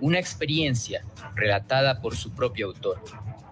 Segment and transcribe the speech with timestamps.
[0.00, 3.00] una experiencia relatada por su propio autor.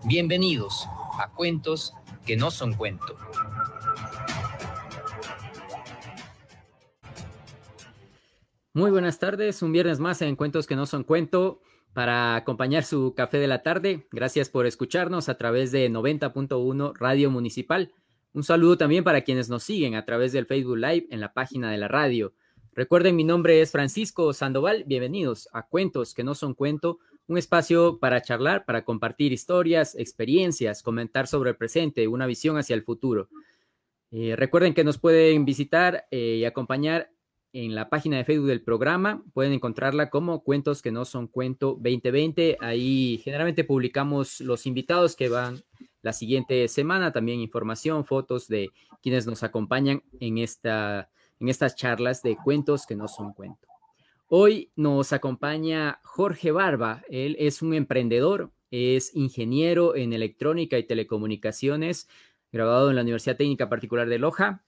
[0.05, 0.87] Bienvenidos
[1.19, 1.95] a Cuentos
[2.27, 3.17] que no son cuento.
[8.73, 11.61] Muy buenas tardes, un viernes más en Cuentos que no son cuento
[11.93, 14.09] para acompañar su café de la tarde.
[14.11, 17.93] Gracias por escucharnos a través de 90.1 Radio Municipal.
[18.33, 21.71] Un saludo también para quienes nos siguen a través del Facebook Live en la página
[21.71, 22.35] de la radio.
[22.77, 24.83] Recuerden, mi nombre es Francisco Sandoval.
[24.85, 30.83] Bienvenidos a Cuentos que no son cuento, un espacio para charlar, para compartir historias, experiencias,
[30.83, 33.29] comentar sobre el presente, una visión hacia el futuro.
[34.11, 37.13] Eh, recuerden que nos pueden visitar eh, y acompañar
[37.53, 39.23] en la página de Facebook del programa.
[39.35, 42.57] Pueden encontrarla como Cuentos que no son cuento 2020.
[42.59, 45.63] Ahí generalmente publicamos los invitados que van
[46.03, 51.09] la siguiente semana, también información, fotos de quienes nos acompañan en, esta,
[51.41, 53.69] en estas charlas de cuentos que no son cuento.
[54.29, 57.03] Hoy nos acompaña Jorge Barba.
[57.09, 62.09] Él es un emprendedor, es ingeniero en electrónica y telecomunicaciones,
[62.51, 64.65] graduado en la Universidad Técnica Particular de Loja.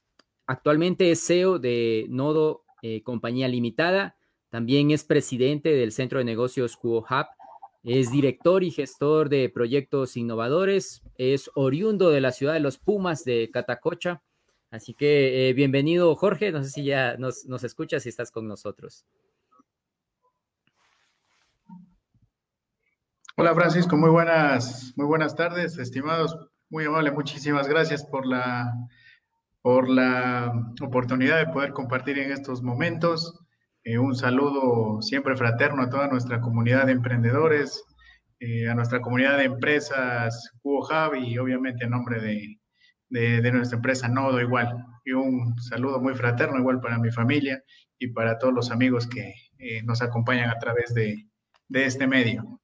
[0.46, 4.16] Actualmente es CEO de Nodo eh, compañía limitada.
[4.50, 7.26] También es presidente del Centro de Negocios Hub.
[7.82, 11.02] Es director y gestor de proyectos innovadores.
[11.16, 14.22] Es oriundo de la ciudad de los Pumas de Catacocha.
[14.70, 16.50] Así que eh, bienvenido, Jorge.
[16.52, 19.06] No sé si ya nos, escuchas y estás con nosotros.
[23.36, 26.34] Hola Francisco, muy buenas, muy buenas tardes, estimados,
[26.70, 28.72] muy amable, muchísimas gracias por la
[29.60, 33.38] por la oportunidad de poder compartir en estos momentos.
[33.82, 37.84] Eh, un saludo siempre fraterno a toda nuestra comunidad de emprendedores,
[38.38, 42.58] eh, a nuestra comunidad de empresas Hub y obviamente en nombre de,
[43.08, 44.84] de, nuestra empresa Nodo igual.
[45.04, 47.62] Y un saludo muy fraterno igual para mi familia
[47.98, 51.28] y para todos los amigos que eh, nos acompañan a través de,
[51.68, 52.60] de este medio.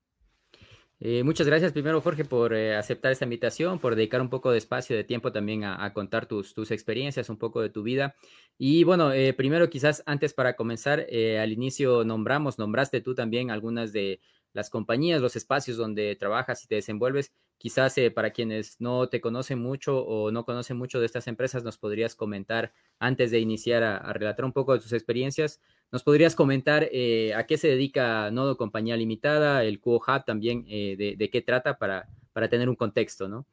[1.05, 4.59] Eh, muchas gracias primero, Jorge, por eh, aceptar esta invitación, por dedicar un poco de
[4.59, 8.15] espacio, de tiempo también a, contar tus, tus, experiencias, un poco de tu vida.
[8.57, 11.05] Y bueno, primero quizás antes para comenzar,
[11.41, 14.21] al inicio nombramos, nombraste tú también algunas de
[14.53, 17.33] las compañías, los espacios donde trabajas y te desenvuelves.
[17.59, 21.79] Quizás para quienes no te conocen mucho o no conocen mucho de estas empresas, nos
[21.79, 25.61] podrías comentar antes de iniciar a relatar un poco de tus experiencias
[25.93, 30.65] ¿Nos podrías comentar eh, a qué se dedica Nodo Compañía Limitada, el Cuo Hub también,
[30.67, 33.47] eh, de, qué trata para, para tener un contexto, ¿no?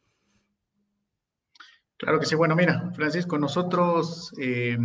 [1.97, 2.35] Claro que sí.
[2.35, 4.77] Bueno, mira, Francisco, nosotros eh,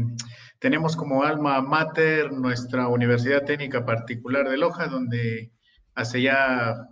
[0.59, 5.53] tenemos como alma mater nuestra Universidad Técnica Particular de Loja, donde
[5.95, 6.89] hace ya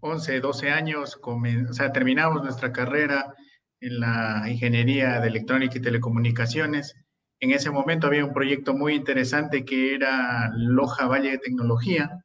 [0.00, 3.34] 11, 12 años o sea, terminamos nuestra carrera
[3.80, 6.96] en la Ingeniería de Electrónica y Telecomunicaciones
[7.44, 12.24] en ese momento había un proyecto muy interesante que era Loja Valle de Tecnología,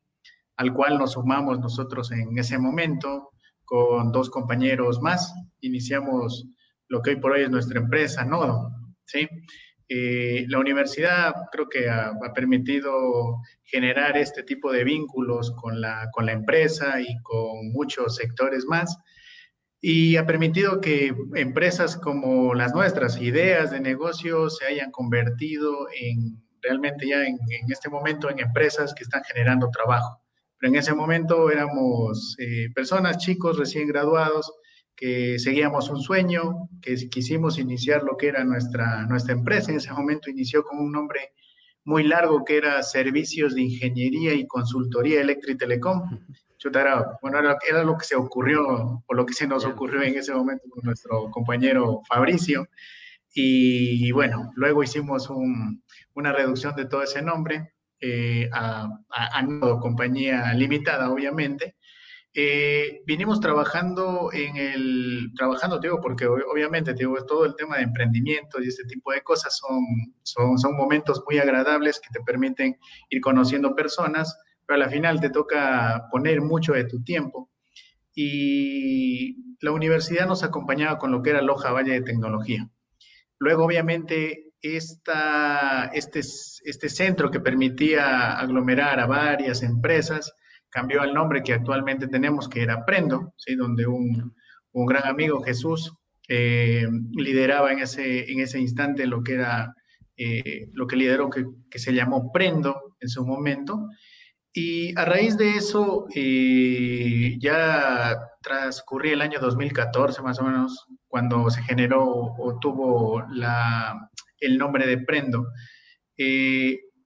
[0.55, 3.31] al cual nos sumamos nosotros en ese momento
[3.65, 5.33] con dos compañeros más.
[5.59, 6.45] Iniciamos
[6.87, 8.69] lo que hoy por hoy es nuestra empresa, Nodo.
[9.05, 9.27] ¿sí?
[9.89, 16.27] Eh, la universidad creo que ha, permitido generar este tipo de vínculos con la, con
[16.27, 18.95] la empresa y con muchos sectores más
[19.81, 26.41] y ha permitido que empresas como las nuestras, ideas de negocio, se hayan convertido en
[26.61, 27.37] realmente ya en,
[27.69, 30.21] este momento en empresas que están generando trabajo.
[30.59, 34.51] Pero en ese momento éramos eh, personas, chicos recién graduados,
[34.99, 39.71] que seguíamos un sueño, que quisimos iniciar lo que era nuestra, nuestra empresa.
[39.71, 41.31] En ese momento inició con un nombre
[41.85, 46.19] muy largo que era Servicios de Ingeniería y Consultoría Eléctrica y Telecom
[47.21, 50.65] bueno, era, lo que se ocurrió, o lo que se nos ocurrió en ese momento
[50.69, 52.67] con nuestro compañero Fabricio.
[53.33, 55.29] Y, bueno, luego hicimos
[56.13, 57.71] una reducción de todo ese nombre
[58.01, 59.47] eh, a, a,
[59.79, 61.75] compañía limitada, obviamente.
[62.41, 68.61] Eh, vinimos trabajando en el, trabajando, digo, porque obviamente, digo, todo el tema de emprendimiento
[68.61, 69.83] y este tipo de cosas son,
[70.23, 72.77] son, son momentos muy agradables que te permiten
[73.09, 77.49] ir conociendo personas, pero al final te toca poner mucho de tu tiempo.
[78.15, 82.69] Y la universidad nos acompañaba con lo que era Loja Valle de Tecnología.
[83.37, 90.33] Luego, obviamente, esta, este, este centro que permitía aglomerar a varias empresas
[90.69, 93.55] cambió al nombre que actualmente tenemos, que era Prendo, ¿sí?
[93.55, 94.33] donde un,
[94.71, 95.93] un gran amigo, Jesús,
[96.27, 99.73] eh, lideraba en ese, en ese instante lo que era,
[100.15, 103.89] eh, lo que lideró, que, que, se llamó Prendo en su momento.
[104.53, 111.49] Y a raíz de eso, eh, ya transcurría el año 2014 más o menos, cuando
[111.49, 115.47] se generó o tuvo la, el nombre de Prendo.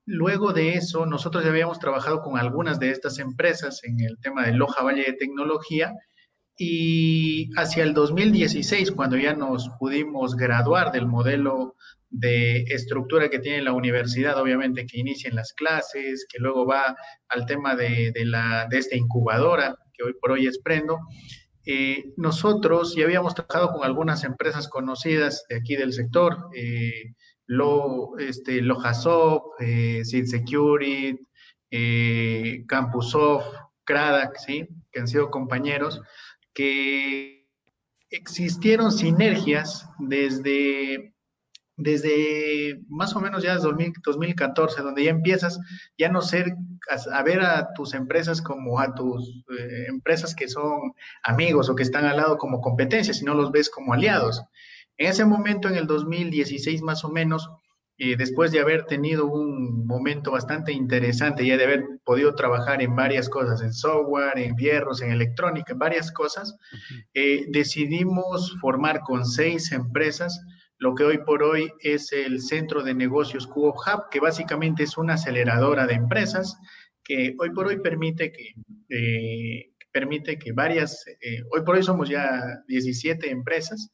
[0.06, 4.46] Luego de eso, nosotros ya habíamos trabajado con algunas de estas empresas en el tema
[4.46, 5.94] de Loja Valle de Tecnología
[6.58, 11.76] y hacia el 2016, cuando ya nos pudimos graduar del modelo
[12.10, 16.96] de estructura que tiene la universidad, obviamente que inician las clases, que luego va
[17.30, 21.00] al tema de, la, de esta incubadora, que hoy por hoy es Prendo,
[21.66, 27.14] eh, nosotros ya habíamos trabajado con algunas empresas conocidas de aquí del sector, eh,
[27.46, 31.18] lo, este, Lojasop, eh, Security,
[31.72, 33.48] eh, Campusoft,
[34.46, 34.68] ¿sí?
[34.92, 36.02] que han sido compañeros,
[36.54, 37.50] que
[38.10, 41.14] existieron sinergias desde,
[41.76, 45.60] desde más o menos ya 2014, donde ya empiezas
[45.98, 46.56] ya no ser,
[47.12, 50.94] a, ver a tus empresas como a tus eh, empresas que son
[51.24, 54.44] amigos o que están al lado como competencia, sino los ves como aliados.
[54.98, 57.50] En ese momento, en el 2016 más o menos,
[58.00, 62.96] eh, después de haber tenido un momento bastante interesante, ya de haber podido trabajar en
[62.96, 66.58] varias cosas, en software, en fierros, en electrónica, varias cosas,
[67.14, 70.42] eh, decidimos formar con seis empresas
[70.80, 74.98] lo que hoy por hoy es el Centro de Negocios Cubo Hub, que básicamente es
[74.98, 76.58] una aceleradora de empresas
[77.04, 78.54] que hoy por hoy permite que,
[78.90, 81.06] eh, permite que varias,
[81.52, 83.92] hoy por hoy somos ya 17 empresas,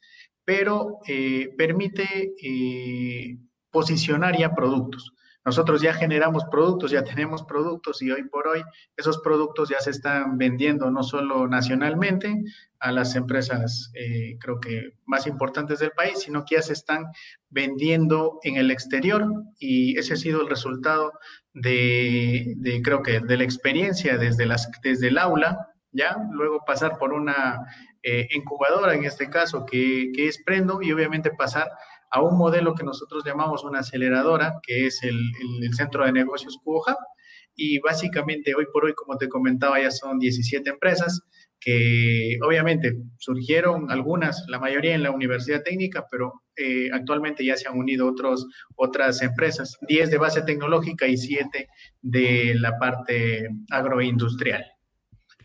[0.49, 3.37] pero eh, permite eh,
[3.69, 5.13] posicionar ya productos.
[5.45, 8.63] Nosotros ya generamos productos, ya tenemos productos y hoy por hoy
[8.97, 12.35] esos productos ya se están vendiendo no solo nacionalmente
[12.79, 17.05] a las empresas, eh, creo que más importantes del país, sino que ya se están
[17.51, 19.27] vendiendo en el exterior
[19.59, 21.11] y ese ha sido el resultado
[21.53, 27.59] de, creo que de la experiencia desde el aula, ya luego pasar por una
[28.03, 31.69] eh, incubadora en este caso, que, que, es Prendo, y obviamente pasar
[32.11, 35.19] a un modelo que nosotros llamamos una aceleradora, que es el,
[35.61, 36.95] el, Centro de Negocios Cuboja.
[37.55, 41.21] Y básicamente hoy por hoy, como te comentaba, ya son 17 empresas
[41.59, 47.67] que obviamente surgieron algunas, la mayoría en la Universidad Técnica, pero eh, actualmente ya se
[47.67, 51.67] han unido otros, otras empresas, 10 de base tecnológica y 7
[52.01, 54.63] de la parte agroindustrial.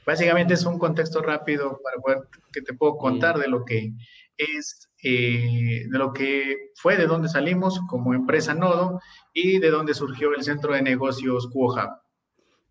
[0.06, 3.92] Básicamente es un contexto rápido para poder que te puedo contar de lo que
[4.36, 9.00] es, eh, de lo que fue, de dónde salimos como empresa Nodo
[9.32, 12.00] y de dónde surgió el centro de negocios Cuoja.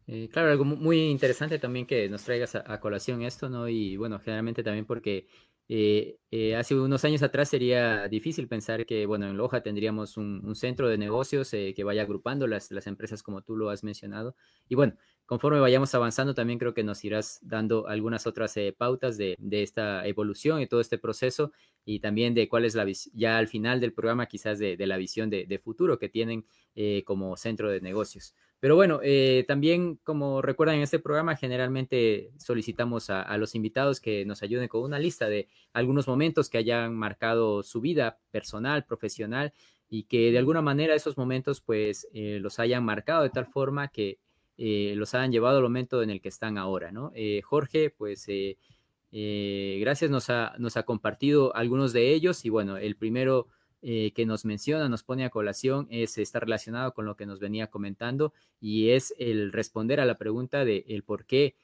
[0.05, 3.69] Eh, claro, algo muy interesante también que nos traigas a, colación esto, ¿no?
[3.69, 5.27] Y bueno, generalmente también porque
[5.69, 10.89] eh, hace unos años atrás sería difícil pensar que, bueno, en Loja tendríamos un, centro
[10.89, 14.35] de negocios que vaya agrupando las, las empresas como tú lo has mencionado.
[14.67, 14.95] Y bueno,
[15.25, 20.05] conforme vayamos avanzando, también creo que nos irás dando algunas otras eh, pautas de, esta
[20.05, 21.51] evolución y todo este proceso
[21.85, 24.97] y también de cuál es la visión, ya al final del programa quizás de, la
[24.97, 26.45] visión de, futuro que tienen
[26.75, 28.35] eh, como centro de negocios.
[28.59, 33.99] Pero bueno, eh, también como recuerdan en este programa, generalmente solicitamos a, a, los invitados
[33.99, 38.85] que nos ayuden con una lista de algunos momentos que hayan marcado su vida personal,
[38.85, 39.53] profesional
[39.89, 44.17] y que de alguna manera esos momentos pues los hayan marcado de tal forma que
[44.57, 47.11] eh, los han llevado al momento en el que están ahora, ¿no?
[47.15, 53.47] Eh, Jorge, pues eh, gracias, nos ha, compartido algunos de ellos y bueno, el primero
[53.81, 57.67] que nos menciona, nos pone a colación, es, está relacionado con lo que nos venía
[57.67, 58.31] comentando
[58.61, 61.57] y es el responder a la pregunta de el por qué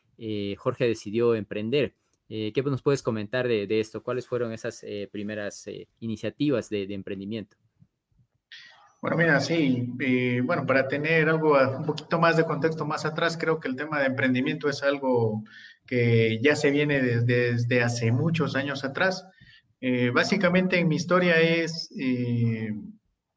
[0.57, 1.95] Jorge decidió emprender.
[2.27, 4.03] ¿Qué nos puedes comentar de, esto?
[4.03, 5.65] ¿Cuáles fueron esas primeras
[6.01, 7.55] iniciativas de emprendimiento?
[9.01, 13.37] Bueno, mira, sí, eh, bueno, para tener algo, un poquito más de contexto más atrás,
[13.37, 15.43] creo que el tema de emprendimiento es algo
[15.85, 19.25] que ya se viene desde, hace muchos años atrás.
[19.79, 22.73] Eh, básicamente en mi historia es, eh,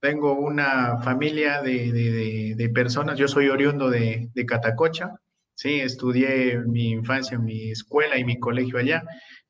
[0.01, 5.13] tengo una familia de, personas, yo soy oriundo de, Catacocha,
[5.55, 9.05] sí, estudié mi infancia en mi escuela y mi colegio allá,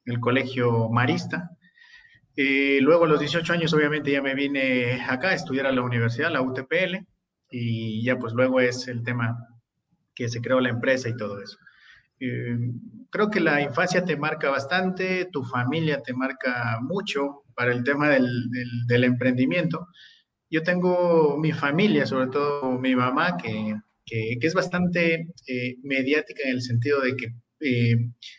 [0.04, 1.50] el colegio marista.
[2.36, 5.82] Eh, luego a los 18 años obviamente ya me vine acá a estudiar a la
[5.82, 7.06] universidad, la UTPL,
[7.50, 9.36] y ya pues luego es el tema
[10.14, 11.58] que se creó la empresa y todo eso.
[12.20, 12.56] Eh,
[13.10, 18.08] creo que la infancia te marca bastante, tu familia te marca mucho para el tema
[18.08, 18.48] del,
[18.86, 19.88] del, emprendimiento.
[20.50, 23.74] Yo tengo mi familia, sobre todo mi mamá, que
[24.06, 27.97] que, es bastante eh, mediática en el sentido de que eh,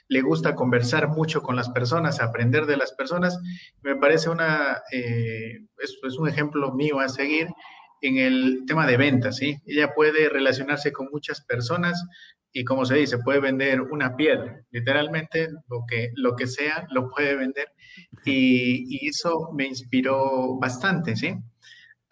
[0.08, 3.40] le gusta conversar mucho con las personas, aprender de las personas.
[3.82, 7.48] Me parece una, eh, es, un ejemplo mío a seguir
[8.02, 9.58] en el tema de ventas, ¿sí?
[9.66, 12.04] Ella puede relacionarse con muchas personas
[12.52, 17.10] y como se dice, puede vender una piedra, literalmente lo que, lo que sea lo
[17.10, 17.70] puede vender
[18.26, 21.36] y, y eso me inspiró bastante, ¿sí?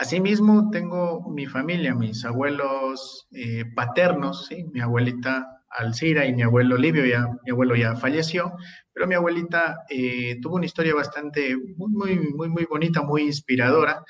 [0.01, 4.63] Asimismo, tengo mi familia, mis abuelos eh, paternos, ¿sí?
[4.73, 8.53] mi abuelita Alcira y mi abuelo Livio, ya, mi abuelo ya falleció,
[8.93, 14.03] pero mi abuelita eh, tuvo una historia bastante, muy, muy, muy bonita, muy inspiradora.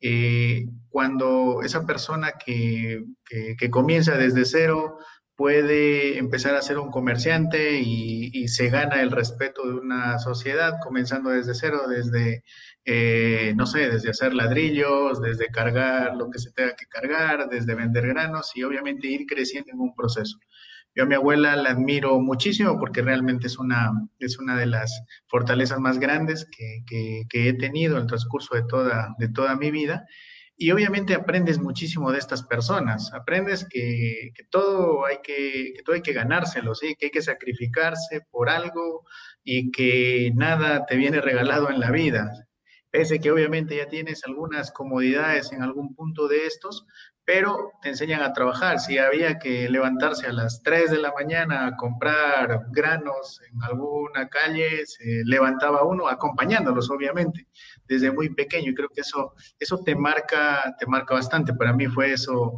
[0.00, 4.98] Eh, cuando esa persona que, que, que, comienza desde cero
[5.36, 10.74] puede empezar a ser un comerciante y, y, se gana el respeto de una sociedad,
[10.82, 12.42] comenzando desde cero, desde
[12.84, 17.74] eh, no sé, desde hacer ladrillos, desde cargar lo que se tenga que cargar, desde
[17.76, 20.38] vender granos y obviamente ir creciendo en un proceso.
[20.94, 25.02] Yo a mi abuela la admiro muchísimo porque realmente es una, es una de las
[25.26, 29.70] fortalezas más grandes que, que, he tenido en el transcurso de toda, de toda mi
[29.70, 30.06] vida.
[30.56, 35.96] Y obviamente aprendes muchísimo de estas personas, aprendes que, que, todo hay que, que todo
[35.96, 36.94] hay que ganárselo, ¿sí?
[36.98, 39.04] que hay que sacrificarse por algo
[39.42, 42.30] y que nada te viene regalado en la vida
[42.92, 46.86] pese que obviamente ya tienes algunas comodidades en algún punto de estos,
[47.34, 48.78] pero te enseñan a trabajar.
[48.78, 54.28] Si había que levantarse a las 3 de la mañana a comprar granos en alguna
[54.28, 57.48] calle, se levantaba uno acompañándolos, obviamente,
[57.88, 58.72] desde muy pequeño.
[58.72, 61.54] Y creo que eso, eso te, marca, te marca bastante.
[61.54, 62.52] Para mí fue eso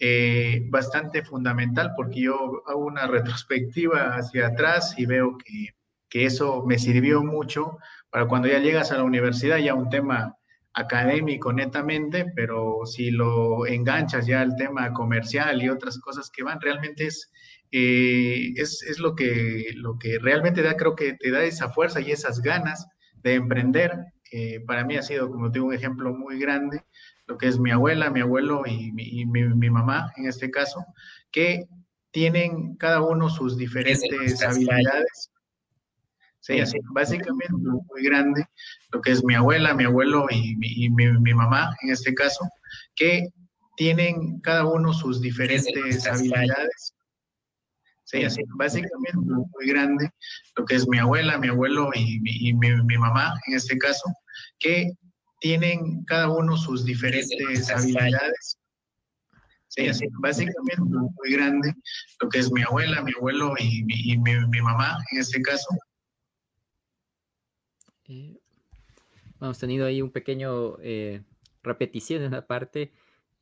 [0.00, 5.68] eh, bastante fundamental porque yo hago una retrospectiva hacia atrás y veo que,
[6.08, 7.78] que eso me sirvió mucho
[8.10, 10.34] para cuando ya llegas a la universidad, ya un tema
[10.76, 16.60] académico netamente, pero si lo enganchas ya al tema comercial y otras cosas que van,
[16.60, 17.32] realmente es,
[17.72, 22.00] eh, es, es, lo, que, lo que realmente da, creo que te da esa fuerza
[22.00, 22.86] y esas ganas
[23.22, 23.92] de emprender,
[24.22, 26.84] que para mí ha sido, como tengo un ejemplo muy grande,
[27.26, 30.50] lo que es mi abuela, mi abuelo y, mi, y mi, mi mamá en este
[30.50, 30.84] caso,
[31.32, 31.64] que
[32.10, 35.30] tienen cada uno sus diferentes habilidades
[36.46, 38.46] Sí, así, básicamente muy grande,
[38.92, 42.14] lo que es mi abuela, mi abuelo y, mi, y mi, mi, mamá en este
[42.14, 42.48] caso,
[42.94, 43.30] que
[43.76, 46.94] tienen cada uno sus diferentes habilidades.
[48.04, 50.08] Sí, así, básicamente muy grande,
[50.56, 54.04] lo que es mi abuela, mi abuelo y, y mi, mamá en este caso,
[54.60, 54.92] que
[55.40, 58.56] tienen cada uno sus diferentes habilidades.
[59.66, 61.74] Sí, así, básicamente muy grande,
[62.20, 65.66] lo que es mi abuela, mi abuelo y, y mi mamá en este caso,
[68.08, 68.38] eh,
[69.40, 71.22] hemos tenido ahí un pequeño eh,
[71.62, 72.92] repetición en una parte,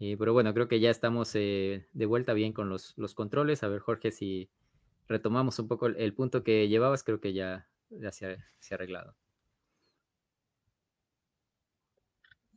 [0.00, 3.62] eh, pero bueno, creo que ya estamos de vuelta bien con los, los, controles.
[3.62, 4.50] A ver, Jorge, si
[5.09, 8.75] retomamos un poco el, el punto que llevabas, creo que ya, ya se, ha, se,
[8.75, 9.14] ha, arreglado.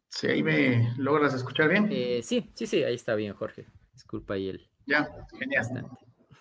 [0.10, 1.90] Sí, ahí me logras escuchar bien.
[2.24, 3.68] Sí, sí, sí, ahí está bien, Jorge.
[3.94, 4.70] Disculpa ahí el.
[4.86, 5.90] Ya, genial.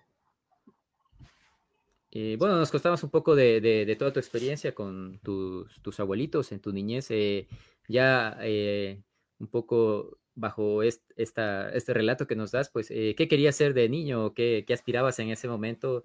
[2.12, 6.60] Eh, bueno, nos contamos un poco de, de, toda tu experiencia con tus, abuelitos en
[6.60, 7.12] tu niñez.
[7.12, 7.48] Eh,
[7.88, 9.04] ya eh,
[9.38, 13.90] un poco bajo est, esta, este relato que nos das, pues, ¿qué querías ser de
[13.90, 14.34] niño?
[14.34, 16.04] ¿Qué, aspirabas en ese momento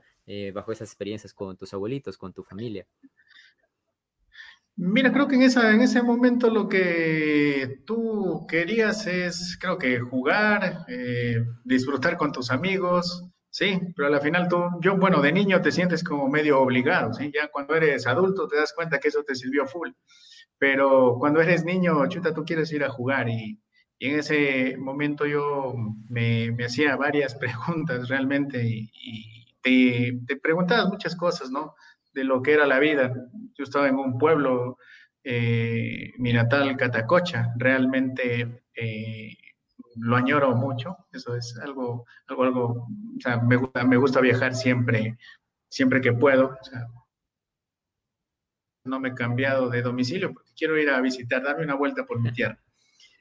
[0.53, 2.87] bajo esas experiencias con tus abuelitos, con tu familia?
[4.77, 10.85] Mira, creo que en, en ese momento lo que tú querías es, creo que jugar,
[11.65, 16.03] disfrutar con tus amigos, Sí, pero al final tú, yo, bueno, de niño te sientes
[16.03, 17.31] como medio obligado, ¿sí?
[17.33, 19.91] Ya cuando eres adulto te das cuenta que eso te sirvió full.
[20.59, 23.61] Pero cuando eres niño, chuta, tú quieres ir a jugar y,
[24.01, 25.73] en ese momento yo
[26.09, 31.77] me, me, hacía varias preguntas realmente y, y te, te, preguntabas muchas cosas, ¿no?
[32.13, 33.15] De lo que era la vida.
[33.57, 34.79] Yo estaba en un pueblo,
[35.23, 38.65] eh, mi natal Catacocha, realmente...
[38.75, 39.37] Eh,
[39.97, 42.65] lo añoro mucho, eso es algo, algo, algo,
[43.17, 45.19] o sea, me gusta, me gusta viajar siempre,
[45.69, 46.87] siempre que puedo, o sea,
[48.85, 52.21] no me he cambiado de domicilio porque quiero ir a visitar, darme una vuelta por
[52.21, 52.59] mi tierra.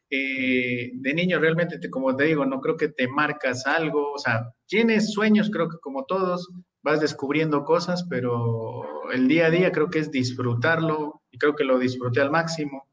[0.10, 4.18] Eh, de niño realmente, te, como te digo, no creo que te marcas algo, o
[4.20, 6.50] sea, tienes sueños, creo que como todos,
[6.84, 11.64] vas descubriendo cosas, pero el día a día creo que es disfrutarlo y creo que
[11.64, 12.88] lo disfruté al máximo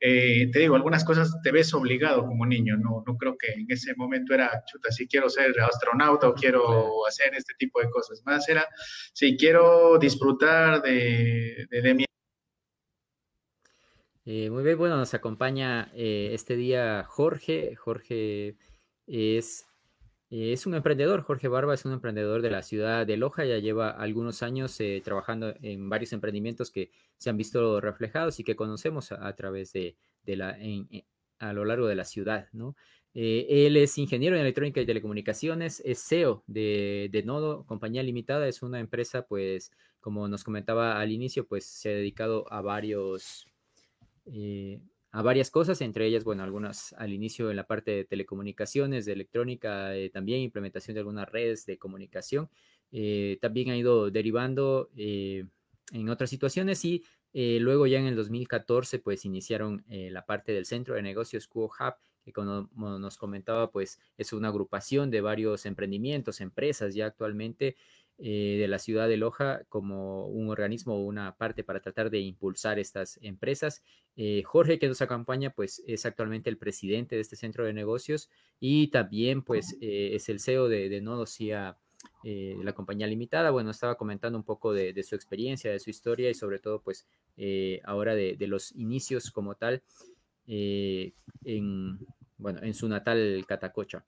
[0.00, 3.66] eh, te digo, algunas cosas te ves obligado como niño, no, no creo que en
[3.68, 8.22] ese momento era, chuta, si quiero ser astronauta o quiero hacer este tipo de cosas,
[8.24, 8.66] más era,
[9.12, 12.04] si quiero disfrutar de, de, de mi...
[14.24, 18.56] Eh, muy bien, bueno, nos acompaña eh, este día Jorge, Jorge
[19.06, 19.66] es
[20.30, 23.58] Eh, es un emprendedor, Jorge Barba es un emprendedor de la ciudad de Loja, ya
[23.58, 28.54] lleva algunos años eh, trabajando en varios emprendimientos que se han visto reflejados y que
[28.54, 29.96] conocemos a, través de,
[30.26, 30.56] la,
[31.40, 32.76] a lo largo de la ciudad, ¿no?
[33.12, 38.62] Eh, él es ingeniero en electrónica y telecomunicaciones, es CEO de, Nodo, compañía limitada, es
[38.62, 43.48] una empresa, pues, como nos comentaba al inicio, pues se ha dedicado a varios,
[45.12, 49.12] a varias cosas, entre ellas, bueno, algunas al inicio en la parte de telecomunicaciones, de
[49.12, 52.48] electrónica, eh, también implementación de algunas redes de comunicación.
[52.92, 55.46] Eh, también ha ido derivando eh,
[55.92, 60.96] en otras situaciones y luego ya en el 2014 pues iniciaron la parte del centro
[60.96, 66.40] de negocios Cuo Hub, que como nos comentaba pues es una agrupación de varios emprendimientos,
[66.40, 67.76] empresas ya actualmente
[68.22, 72.18] eh, de la ciudad de Loja como un organismo o una parte para tratar de
[72.18, 73.82] impulsar estas empresas.
[74.14, 78.28] Eh, Jorge, que nos acompaña, pues es actualmente el presidente de este centro de negocios
[78.58, 81.78] y también pues eh, es el CEO de, de Nodocia,
[82.22, 83.50] la compañía limitada.
[83.50, 87.06] Bueno, estaba comentando un poco de, su experiencia, de su historia y sobre todo pues
[87.84, 89.82] ahora de, los inicios como tal
[90.46, 91.98] en,
[92.36, 94.04] bueno, en su natal Catacocha.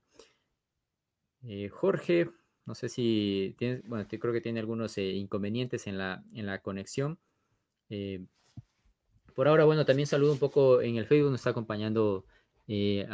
[1.71, 2.28] Jorge,
[2.64, 6.61] no sé si tiene, bueno, creo que tiene algunos eh, inconvenientes en la, en la
[6.61, 7.19] conexión.
[7.90, 8.25] Eh,
[9.35, 12.25] por ahora, bueno, también saludo un poco en el Facebook, nos está acompañando
[12.69, 13.09] eh,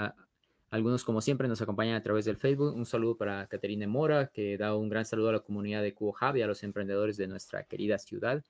[0.71, 2.75] algunos, como siempre, nos acompañan a través del Facebook.
[2.75, 6.15] Un saludo para Caterina Mora, que da un gran saludo a la comunidad de Cubo
[6.35, 8.45] y a los emprendedores de nuestra querida ciudad.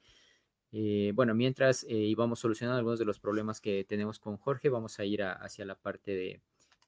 [1.14, 5.23] bueno, mientras íbamos solucionando algunos de los problemas que tenemos con Jorge, vamos a ir
[5.23, 6.40] hacia la parte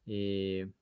[0.07, 0.73] de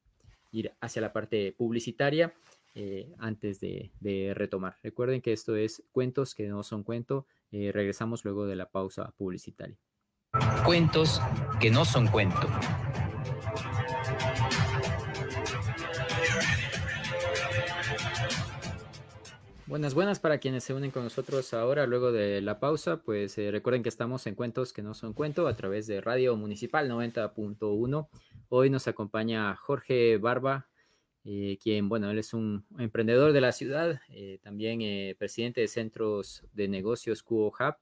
[0.52, 2.32] ir hacia la parte publicitaria.
[2.80, 3.90] Eh, antes de,
[4.36, 4.76] retomar.
[4.84, 7.26] Recuerden que esto es cuentos que no son cuento.
[7.50, 9.76] Eh, regresamos luego de la pausa publicitaria.
[10.64, 11.20] Cuentos
[11.58, 12.48] que no son cuento.
[19.66, 23.50] Buenas, buenas para quienes se unen con nosotros ahora, luego de la pausa, pues eh,
[23.50, 28.08] recuerden que estamos en Cuentos que no son cuento a través de Radio Municipal 90.1.
[28.50, 30.68] Hoy nos acompaña Jorge Barba,
[31.30, 35.68] eh, quien, bueno, él es un emprendedor de la ciudad, eh, también eh, presidente de
[35.68, 37.74] centros de negocios Cubo Hub.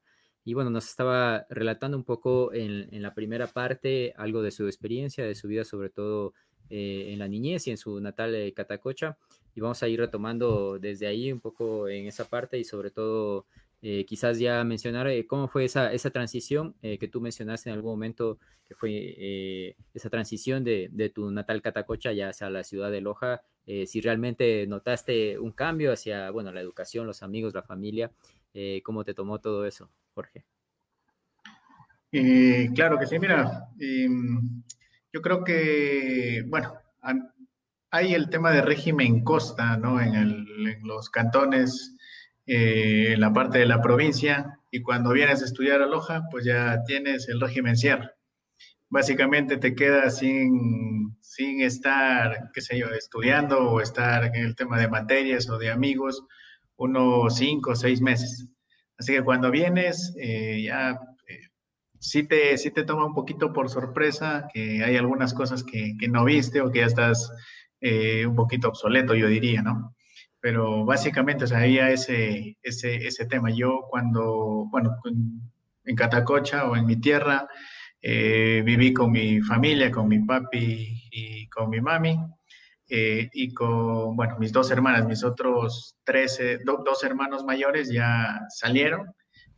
[0.44, 5.24] Y bueno, nos estaba relatando un poco en, la primera parte algo de su experiencia,
[5.24, 6.34] de su vida, sobre todo
[6.70, 9.16] en la niñez y en su natal Catacocha.
[9.54, 13.46] Y vamos a ir retomando desde ahí un poco en esa parte y sobre todo
[13.82, 17.76] eh, quizás ya mencionar eh, cómo fue esa, esa transición eh, que tú mencionaste en
[17.76, 22.90] algún momento, que fue esa transición de, de, tu natal Catacocha ya hacia la ciudad
[22.90, 23.42] de Loja,
[23.86, 28.10] si realmente notaste un cambio hacia, bueno, la educación, los amigos, la familia,
[28.82, 30.44] ¿cómo te tomó todo eso, Jorge?
[32.74, 34.62] claro que sí, mira, em,
[35.12, 36.74] yo creo que, bueno,
[37.90, 40.00] hay el tema de régimen costa, ¿no?
[40.00, 41.95] En, el, en los cantones
[42.46, 46.44] eh, en la parte de la provincia y cuando vienes a estudiar a Loja, pues
[46.44, 48.10] ya tienes el régimen cierre.
[48.88, 54.78] Básicamente te quedas sin, sin estar, qué sé yo, estudiando o estar en el tema
[54.78, 56.22] de materias o de amigos
[56.76, 58.46] unos cinco o seis meses.
[58.96, 61.48] Así que cuando vienes, eh, ya eh,
[61.98, 66.08] sí, te, sí te toma un poquito por sorpresa que hay algunas cosas que, que
[66.08, 67.30] no viste o que ya estás
[68.26, 69.95] un poquito obsoleto, yo diría, ¿no?
[70.46, 73.50] Pero básicamente, o sea, había ese, ese, ese tema.
[73.50, 74.96] Yo cuando, bueno,
[75.84, 77.48] en Catacocha o en mi tierra,
[78.00, 82.16] eh, viví con mi familia, con mi papi y con mi mami,
[82.88, 89.04] eh, y con, bueno, mis dos hermanas, mis otros tres, dos hermanos mayores ya salieron.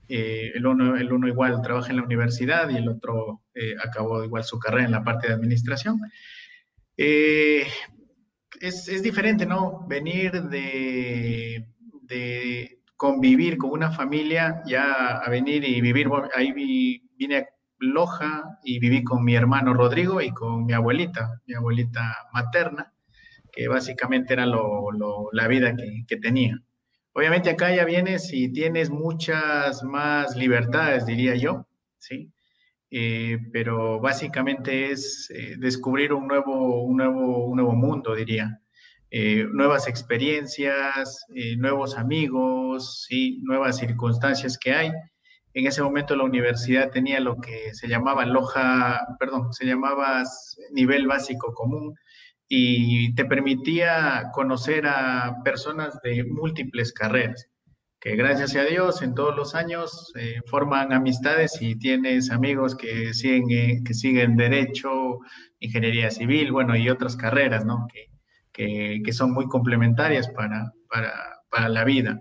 [0.08, 3.42] Eh, el, uno, el uno igual trabaja en la universidad y el otro
[3.84, 6.00] acabó igual su carrera en la parte de administración
[8.60, 9.86] es, es diferente, ¿no?
[9.86, 11.66] Venir de,
[12.02, 17.46] de, convivir con una familia, ya a venir y vivir, ahí vine a
[17.78, 22.92] Loja y viví con mi hermano Rodrigo y con mi abuelita, mi abuelita materna,
[23.52, 26.60] que básicamente era lo, lo, la vida que, que tenía.
[27.12, 31.68] Obviamente acá ya vienes y tienes muchas más libertades, diría yo,
[31.98, 32.32] ¿sí?
[32.90, 38.60] Eh, pero básicamente es eh, descubrir un nuevo, un, nuevo, un nuevo mundo, diría.
[39.10, 41.24] Eh, nuevas experiencias,
[41.56, 44.92] nuevos amigos, y nuevas circunstancias que hay.
[45.54, 50.22] En ese momento la universidad tenía lo que se llamaba loja, perdón, se llamaba
[50.72, 51.94] nivel básico común
[52.48, 57.48] y te permitía conocer a personas de múltiples carreras
[58.00, 63.12] que gracias a Dios en todos los años eh, forman amistades y tienes amigos que
[63.12, 65.18] siguen, eh, que siguen derecho,
[65.58, 67.86] ingeniería civil, bueno, y otras carreras, ¿no?
[68.52, 72.18] Que, que, son muy complementarias para, para, la vida.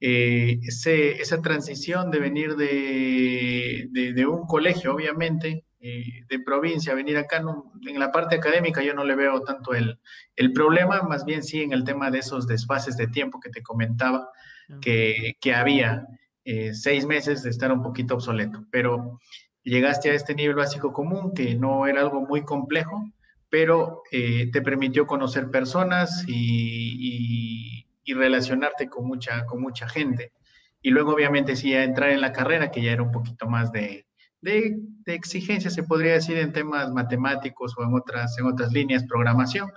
[0.00, 7.42] Eh, esa transición de venir de, de, un colegio, obviamente, eh, de provincia, venir acá,
[7.86, 9.98] en la parte académica yo no le veo tanto el,
[10.36, 13.62] el, problema, más bien sí en el tema de esos desfases de tiempo que te
[13.62, 14.28] comentaba,
[14.80, 16.06] que, que había
[16.44, 19.20] eh, seis meses de estar un poquito obsoleto, pero
[19.62, 23.02] llegaste a este nivel básico común que no era algo muy complejo,
[23.48, 30.32] pero eh, te permitió conocer personas y, relacionarte con mucha, con mucha gente.
[30.82, 34.06] Y luego, obviamente, sí, entrar en la carrera, que ya era un poquito más de,
[34.40, 39.70] de, exigencia, se podría decir, en temas matemáticos o en otras, en otras líneas, programación,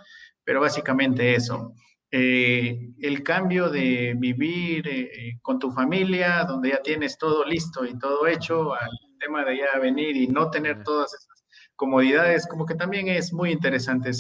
[0.44, 1.74] pero básicamente eso.
[2.10, 7.98] Eh, el cambio de vivir eh, con tu familia, donde ya tienes todo listo y
[8.00, 8.90] todo hecho, al
[9.20, 13.52] tema de ya venir y no tener todas esas comodidades, como que también es muy
[13.52, 14.12] interesante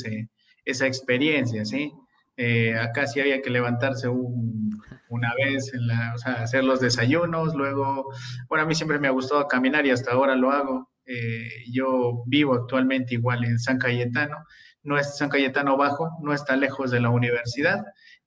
[0.65, 1.93] esa experiencia, ¿sí?
[2.37, 7.55] Eh, acá sí había que levantarse una vez, en la, o sea, hacer los desayunos,
[7.55, 8.13] luego,
[8.47, 10.91] bueno, a mí siempre me ha gustado caminar y hasta ahora lo hago.
[11.07, 14.37] Eh, yo vivo actualmente igual en San Cayetano,
[14.87, 17.85] no es San Cayetano Bajo, no está lejos de la universidad,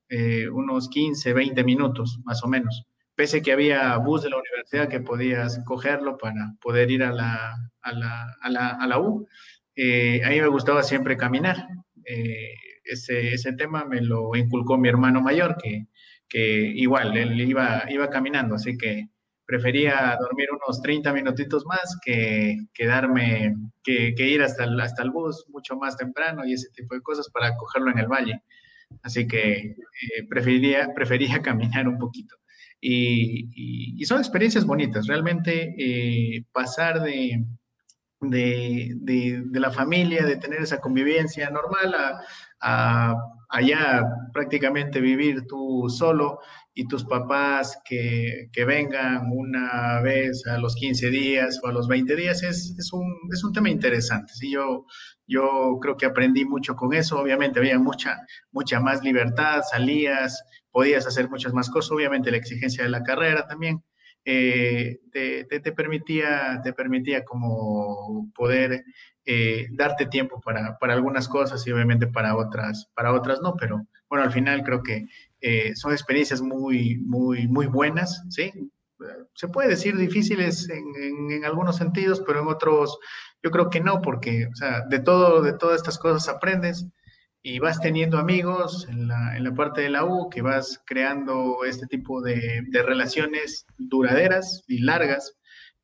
[0.09, 2.87] eh, unos 15, 20 minutos más o menos
[3.21, 7.55] pese que había bus de la universidad que podías cogerlo para poder ir a la,
[7.83, 9.29] a la, a la, a la U,
[9.77, 11.69] eh, mí me gustaba siempre caminar.
[12.07, 15.87] Eh, ese, ese, tema me lo inculcó mi hermano mayor, que,
[16.31, 19.11] que igual, él iba, iba caminando, así que
[19.51, 25.45] prefería dormir unos 30 minutitos más que quedarme, que, ir hasta el, hasta el bus
[25.49, 28.43] mucho más temprano y ese tipo de cosas para cogerlo en el valle.
[29.03, 32.37] Así que eh, prefería, prefería caminar un poquito.
[32.81, 37.45] Y, son experiencias bonitas, realmente eh, pasar de,
[38.21, 42.21] de, la familia, de tener esa convivencia normal
[42.61, 43.17] a,
[43.49, 46.39] allá prácticamente vivir tú solo
[46.75, 52.15] y tus papás que, vengan una vez a los 15 días o a los 20
[52.15, 54.33] días es, es, un, es un tema interesante.
[54.35, 54.53] ¿sí?
[54.53, 54.87] Yo,
[55.27, 58.19] yo creo que aprendí mucho con eso, obviamente había mucha,
[58.53, 63.47] mucha más libertad, salías, podías hacer muchas más cosas, obviamente la exigencia de la carrera
[63.47, 63.83] también
[64.25, 68.85] eh, te, te, permitía, te permitía como poder
[69.25, 73.87] eh, darte tiempo para, para, algunas cosas y obviamente para otras, para otras no, pero
[74.09, 75.07] bueno, al final creo que
[75.41, 78.53] eh, son experiencias muy, muy, muy buenas, ¿sí?
[79.35, 82.99] Se puede decir difíciles en, en, algunos sentidos, pero en otros
[83.43, 86.87] yo creo que no, porque, o sea, de todo, de todas estas cosas aprendes
[87.43, 91.65] y vas teniendo amigos en la, en la, parte de la U, que vas creando
[91.65, 95.35] este tipo de, de relaciones duraderas y largas.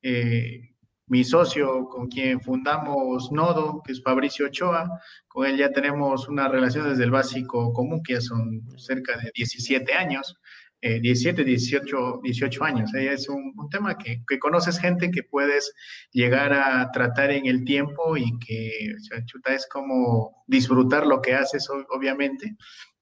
[0.03, 0.76] Eh,
[1.09, 6.49] mi socio con quien fundamos Nodo, que es Fabricio Ochoa, con él ya tenemos una
[6.49, 10.37] relación desde el básico común, que ya son cerca de 17 años.
[10.83, 12.95] 17, 18, 18 años.
[12.95, 13.13] ¿eh?
[13.13, 15.73] Es un, tema que, que, conoces gente que puedes
[16.13, 21.69] llegar a tratar en el tiempo y que chuta, es como disfrutar lo que haces,
[21.91, 22.57] obviamente.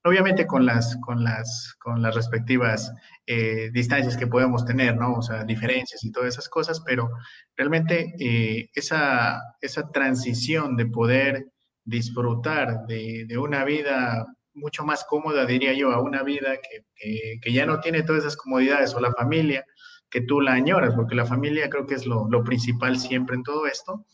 [0.05, 2.93] Obviamente con las, con las, con las respectivas
[3.27, 5.15] eh, distancias que podemos tener, ¿no?
[5.15, 7.11] O sea, diferencias y todas esas cosas, pero
[7.57, 11.47] realmente eh, esa, esa transición de poder
[11.85, 17.53] disfrutar de, de una vida mucho más cómoda, diría yo, a una vida que, que,
[17.53, 19.65] ya no tiene todas esas comodidades o la familia
[20.11, 23.43] que tú la añoras, porque la familia creo que es lo, lo principal siempre en
[23.43, 24.07] todo esto,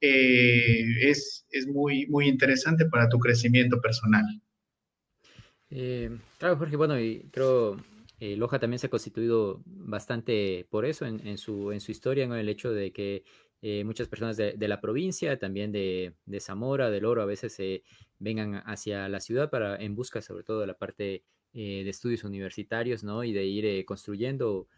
[0.00, 4.24] eh, es, es, muy, muy interesante para tu crecimiento personal.
[5.70, 7.76] Eh, claro, Jorge, bueno, y creo
[8.20, 12.32] eh, Loja también se ha constituido bastante por eso en, su, en su historia, en
[12.32, 13.24] el hecho de que
[13.60, 17.82] eh, muchas personas de, la provincia, también de, Zamora, del Oro, a veces se
[18.18, 22.24] vengan hacia la ciudad para, en busca sobre todo de la parte eh, de estudios
[22.24, 23.24] universitarios, ¿no?
[23.24, 24.68] Y de ir eh, construyendo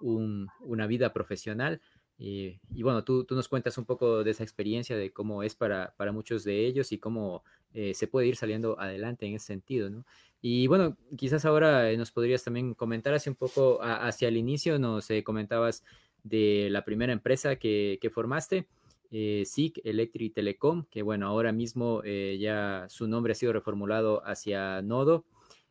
[0.00, 1.80] una vida profesional.
[2.16, 5.94] y bueno, tú, tú, nos cuentas un poco de esa experiencia, de cómo es para,
[5.96, 10.04] para muchos de ellos y cómo se puede ir saliendo adelante en ese sentido, ¿no?
[10.40, 15.08] Y bueno, quizás ahora nos podrías también comentar hacia un poco hacia el inicio, nos
[15.24, 15.82] comentabas
[16.28, 18.66] de la primera empresa que, formaste,
[19.10, 24.26] eh, SIC Electric Telecom, que bueno, ahora mismo eh, ya su nombre ha sido reformulado
[24.26, 25.24] hacia Nodo.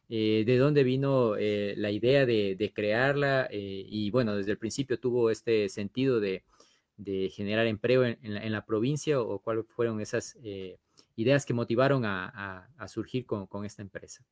[0.08, 3.50] Eh, ¿De dónde vino eh, la idea de, crearla?
[3.52, 6.44] y bueno, desde el principio tuvo este sentido de,
[7.32, 10.38] generar empleo en, la, provincia o cuáles fueron esas
[11.16, 14.26] ideas que motivaron a, surgir con esta empresa?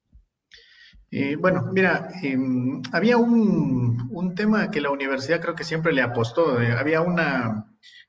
[1.16, 6.60] Eh, bueno, mira, em, había un, tema que la universidad creo que siempre le apostó.
[6.60, 7.68] Eh, había una,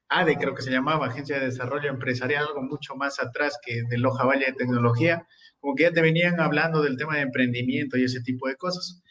[0.08, 3.98] ADE, creo que se llamaba, Agencia de Desarrollo Empresarial, algo mucho más atrás que de
[3.98, 5.26] Loja Valle de Tecnología,
[5.60, 9.02] como que ya te venían hablando del tema de emprendimiento y ese tipo de cosas.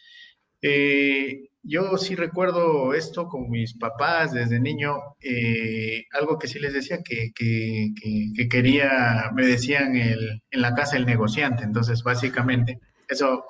[0.63, 6.73] Eh, yo sí recuerdo esto con mis papás desde niño, eh, algo que sí les
[6.73, 7.89] decía que, que,
[8.35, 13.45] que, quería, me decían el, en la casa el negociante, entonces básicamente eso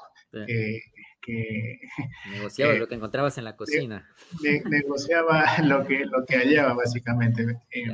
[0.47, 0.79] eh,
[1.23, 1.79] que...
[2.31, 4.07] Negociaba lo que encontrabas en la cocina.
[4.65, 7.43] negociaba lo que, lo que hallaba, básicamente.
[7.71, 7.85] Eh,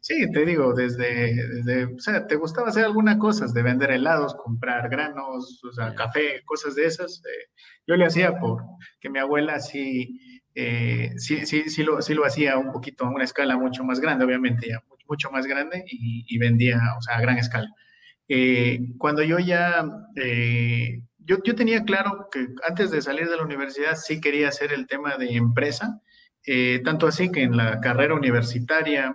[0.00, 4.34] sí, te digo, desde, desde, o sea, te gustaba hacer algunas cosas, de vender helados,
[4.34, 7.22] comprar granos, o sea, café, cosas de esas.
[7.24, 7.50] Eh,
[7.86, 8.62] yo le hacía por
[9.00, 13.10] que mi abuela sí, eh, sí, sí, sí, lo, sí lo hacía un poquito a
[13.10, 17.16] una escala mucho más grande, obviamente, ya mucho más grande, y, y vendía, o sea,
[17.16, 17.68] a gran escala.
[18.98, 19.84] cuando yo ya
[21.26, 24.86] yo, yo, tenía claro que antes de salir de la universidad sí quería hacer el
[24.86, 26.00] tema de empresa,
[26.46, 29.14] eh, tanto así que en la carrera universitaria,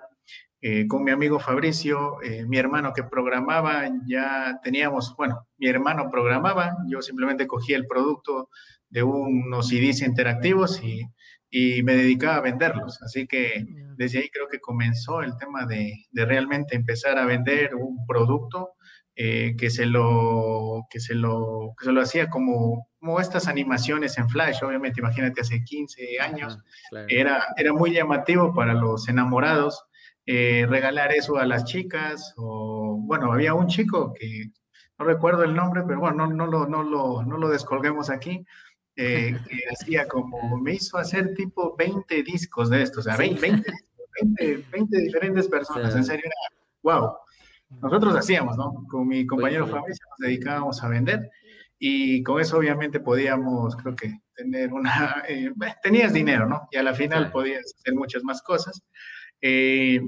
[0.62, 6.10] eh, con mi amigo Fabricio, eh, mi hermano que programaba, ya teníamos, bueno, mi hermano
[6.12, 8.50] programaba, yo simplemente cogía el producto
[8.90, 11.02] de unos CDs interactivos y,
[11.50, 13.02] y me dedicaba a venderlos.
[13.02, 17.74] Así que desde ahí creo que comenzó el tema de, de realmente empezar a vender
[17.74, 18.74] un producto
[19.24, 24.18] eh, que, se lo, que, se lo, que se lo hacía como, como estas animaciones
[24.18, 26.58] en Flash, obviamente, imagínate, hace 15 años,
[27.08, 29.86] era, era muy llamativo para los enamorados
[30.26, 34.46] eh, regalar eso a las chicas, o bueno, había un chico que
[34.98, 38.44] no recuerdo el nombre, pero bueno, no, no, lo, no, lo, no lo descolguemos aquí,
[38.96, 43.40] eh, que hacía como, me hizo hacer tipo 20 discos de estos, o sea, 20,
[43.40, 47.21] 20, 20, diferentes personas, en serio, era wow
[47.82, 48.86] nosotros hacíamos, ¿no?
[48.90, 51.30] Con mi compañero Fabricio nos dedicábamos a vender
[51.80, 56.68] y con eso obviamente podíamos, creo que, tener una, eh, tenías dinero, ¿no?
[56.72, 58.84] Y a la final podías hacer muchas más cosas.
[59.42, 60.00] Eh,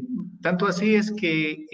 [0.41, 1.65] tanto así es que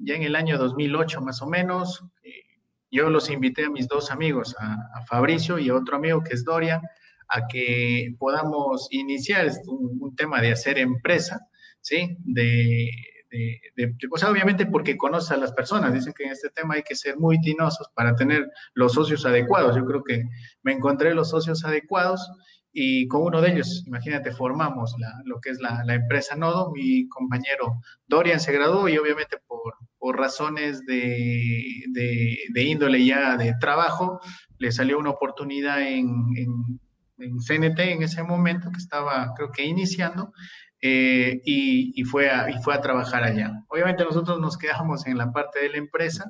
[0.00, 2.42] ya en el año 2008 más o menos, eh,
[2.90, 6.34] yo los invité a mis dos amigos, a, a, Fabricio y a otro amigo que
[6.34, 6.82] es Dorian,
[7.28, 11.40] a que podamos iniciar un, un tema de hacer empresa,
[11.80, 12.18] ¿sí?
[12.18, 12.90] De,
[13.32, 15.92] de, pues obviamente porque conoce a las personas.
[15.92, 19.76] Dicen que en este tema hay que ser muy tinosos para tener los socios adecuados.
[19.76, 20.24] Yo creo que
[20.62, 22.30] me encontré los socios adecuados
[22.72, 26.72] y con uno de ellos, imagínate, formamos lo que es la, empresa Nodo.
[26.72, 33.54] Mi compañero Dorian se graduó y obviamente por, por razones de, de, índole ya de
[33.60, 34.20] trabajo,
[34.58, 36.80] le salió una oportunidad en, en,
[37.18, 40.32] en CNT en ese momento que estaba, creo que iniciando,
[40.84, 43.52] eh, y, fue a, y fue a trabajar allá.
[43.68, 46.26] Obviamente nosotros nos quedamos en la parte de la empresa.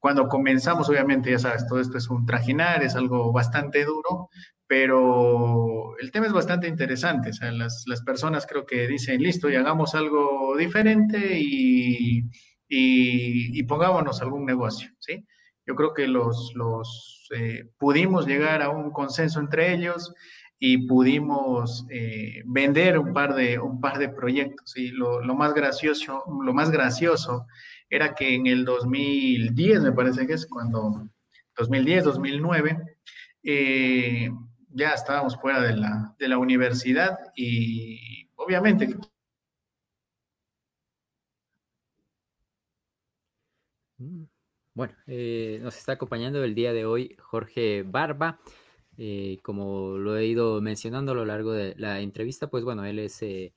[0.00, 4.28] Cuando comenzamos, obviamente, ya sabes, todo esto es un trajinar, es algo bastante duro,
[4.66, 7.30] pero el tema es bastante interesante.
[7.30, 12.24] O sea, las, las personas creo que dicen, listo, y hagamos algo diferente y,
[12.68, 15.24] y, pongámonos algún negocio, ¿sí?
[15.64, 20.12] Yo creo que los, los eh, pudimos llegar a un consenso entre ellos
[20.58, 24.76] y pudimos eh, vender un par de, un par de proyectos.
[24.76, 27.46] Y lo, lo, más gracioso, lo más gracioso
[27.90, 31.08] era que en el 2010, me parece que es cuando,
[31.56, 32.78] 2010, 2009,
[33.42, 34.30] eh,
[34.70, 38.96] ya estábamos fuera de la, de la universidad y obviamente
[43.98, 44.24] mm,
[44.74, 48.38] bueno, eh, nos está acompañando el día de hoy Jorge Barba.
[48.98, 52.98] Eh, como lo he ido mencionando a lo largo de la entrevista, pues bueno, él
[52.98, 53.52] es, eh,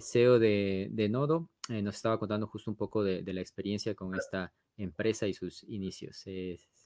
[0.00, 1.50] CEO de, Nodo.
[1.68, 5.64] Eh, nos estaba contando justo un poco de, la experiencia con esta empresa y sus
[5.64, 6.24] inicios.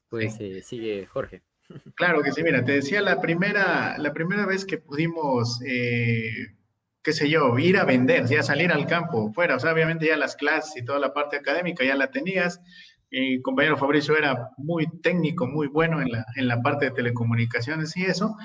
[0.09, 1.43] pues sigue Jorge.
[1.95, 7.31] Claro que sí, mira, te decía la primera, la primera vez que pudimos, qué sé
[7.31, 10.77] yo, ir a vender, ya salir al campo, fuera, o sea, obviamente ya las clases
[10.77, 12.61] y toda la parte académica ya la tenías,
[13.13, 17.97] mi compañero Fabricio era muy técnico, muy bueno en la, en la parte de telecomunicaciones
[17.97, 18.37] y eso.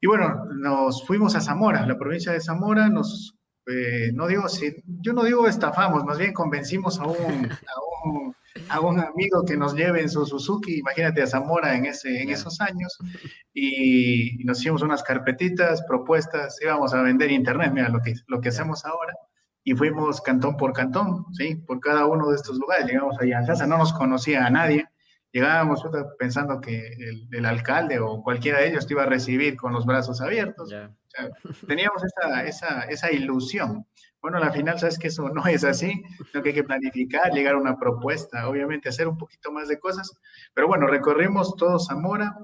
[0.00, 3.36] Y bueno, nos fuimos a Zamora, la provincia de Zamora, nos,
[3.68, 8.34] eh, no digo, si, yo no digo estafamos, más bien convencimos a un, a un,
[8.68, 12.30] a un amigo que nos lleve en su Suzuki, imagínate a Zamora en, ese, en
[12.30, 12.98] esos años,
[13.54, 18.48] y, nos hicimos unas carpetitas, propuestas, íbamos a vender internet, mira lo que, lo que
[18.48, 19.14] hacemos ahora
[19.64, 21.54] y fuimos cantón por cantón, ¿sí?
[21.54, 22.86] Por cada uno de estos lugares.
[22.86, 24.88] Llegamos allá a casa, no nos conocía a nadie.
[25.32, 25.82] Llegábamos
[26.18, 26.94] pensando que
[27.30, 30.74] el, alcalde o cualquiera de ellos te iba a recibir con los brazos abiertos.
[31.66, 33.86] teníamos esa, esa, esa, ilusión.
[34.20, 37.54] Bueno, al final sabes que eso no es así, sino que hay que planificar, llegar
[37.54, 40.12] a una propuesta, obviamente hacer un poquito más de cosas.
[40.54, 42.36] Pero bueno, recorrimos todo Zamora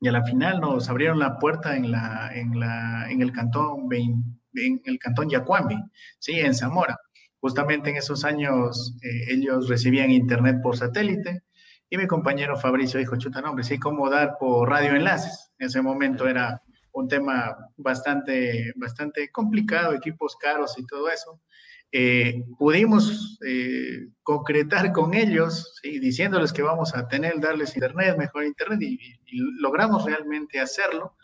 [0.00, 3.88] y a la final nos abrieron la puerta en, la, en, la, en el cantón
[3.88, 5.76] 20 en el cantón Yacuambi,
[6.18, 6.38] ¿sí?
[6.40, 6.98] en Zamora.
[7.40, 11.42] Justamente en esos años eh, ellos recibían internet por satélite
[11.90, 15.52] y mi compañero Fabricio dijo, chuta, no, hombre, sí, cómo dar por radioenlaces.
[15.58, 21.40] En ese momento era un tema bastante, bastante complicado, equipos caros y todo eso.
[21.90, 28.82] Eh, pudimos eh, concretar con ellos, diciéndoles que vamos a tener, darles internet, mejor internet,
[28.82, 28.98] y,
[29.60, 31.16] logramos realmente hacerlo.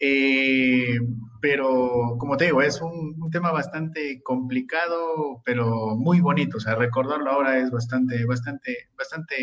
[0.00, 0.98] Eh,
[1.40, 6.56] pero, como te digo, es un, un, tema bastante complicado, pero muy bonito.
[6.56, 9.34] O sea, recordarlo ahora es bastante, bastante, bastante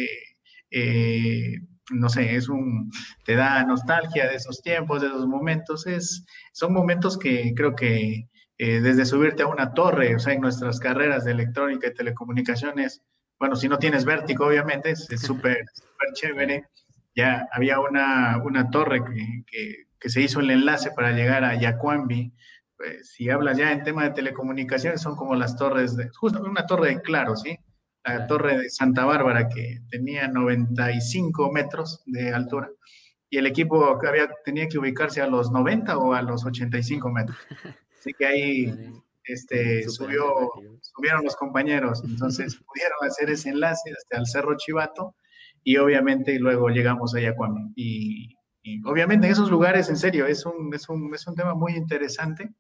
[0.71, 1.55] eh,
[1.91, 2.89] no sé, es un,
[3.25, 8.29] te da nostalgia de esos tiempos, de esos momentos, es, son momentos que creo que
[8.57, 13.01] eh, desde subirte a una torre, o sea, en nuestras carreras de electrónica y telecomunicaciones,
[13.39, 16.65] bueno, si no tienes vértigo, obviamente, es súper, súper chévere.
[17.15, 21.56] Ya había una, una torre que, que, que, se hizo el enlace para llegar a
[21.56, 22.34] Yacuambi.
[22.78, 26.65] Pues, si hablas ya en tema de telecomunicaciones, son como las torres de, justo una
[26.65, 27.58] torre de claro, ¿sí?
[28.04, 32.69] la torre de Santa Bárbara, que tenía 95 metros de altura,
[33.30, 37.38] y el equipo había, tenía que ubicarse a los 90 o a los 85 metros.
[37.97, 38.74] Así que ahí
[39.24, 45.15] este, subió, subieron los compañeros, entonces pudieron hacer ese enlace hasta el Cerro Chivato,
[45.63, 47.71] y obviamente luego llegamos a Yacuami.
[47.76, 51.54] Y, y obviamente en esos lugares, en serio, es un, es un, es un tema
[51.54, 52.52] muy interesante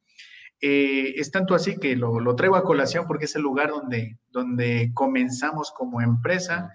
[0.63, 4.91] eh, es tanto así que lo, traigo a colación porque es el lugar donde, donde
[4.93, 6.71] comenzamos como empresa.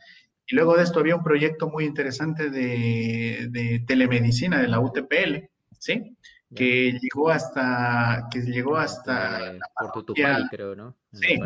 [0.49, 6.17] Y luego de esto había un proyecto muy interesante de, telemedicina de la UTPL, ¿sí?
[6.55, 10.97] Que llegó hasta, que llegó hasta la parroquia, creo, ¿no?
[11.13, 11.39] sí,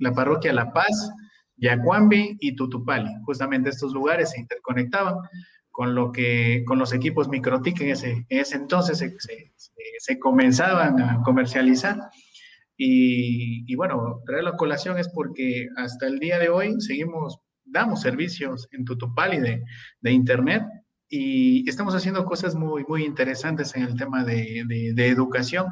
[0.00, 1.12] la parroquia La Paz,
[1.60, 3.10] Yacuambi y Tutupali.
[3.24, 5.16] Justamente estos lugares se interconectaban
[5.70, 9.52] con lo que, con los equipos Microtic en ese, ese entonces se,
[9.98, 11.96] se comenzaban a comercializar.
[12.82, 18.68] Y, bueno, traer la colación es porque hasta el día de hoy seguimos, damos servicios
[18.72, 19.62] en Tutupali de,
[20.00, 20.64] de Internet
[21.06, 25.66] y estamos haciendo cosas muy, muy interesantes en el tema de, de, educación.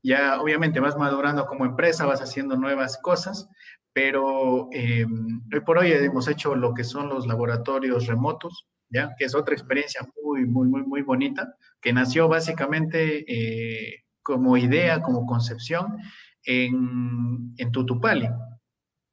[0.00, 3.48] Ya obviamente vas madurando como empresa, vas haciendo nuevas cosas,
[3.94, 5.06] pero eh,
[5.52, 9.14] hoy por hoy hemos hecho lo que son los laboratorios remotos, ¿ya?
[9.16, 15.00] que es otra experiencia muy, muy, muy, muy bonita, que nació básicamente eh, como idea,
[15.00, 15.96] como concepción
[16.44, 18.28] en, en Tutupali.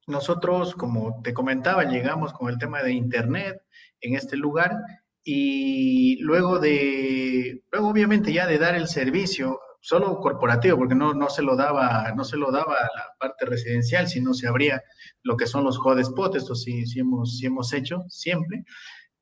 [0.08, 3.62] Nosotros, como te comentaba, llegamos con el tema de Internet
[4.02, 4.76] en este lugar
[5.24, 11.30] y luego de, luego obviamente ya de dar el servicio, solo corporativo, porque no, no,
[11.30, 14.82] se lo daba, no se lo daba a la parte residencial, sino se abría
[15.24, 18.64] lo que son los hotspot, esto sí, sí, hemos, sí hemos hecho siempre,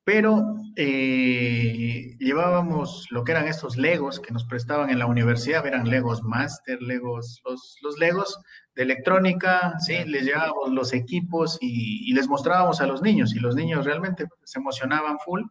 [0.04, 5.88] pero eh, llevábamos lo que eran estos legos que nos prestaban en la universidad, eran
[5.88, 8.39] legos master, legos, los, los legos
[8.76, 13.56] de electrónica, sí, les llevábamos los equipos y, les mostrábamos a los niños y los
[13.56, 15.43] niños realmente se emocionaban full.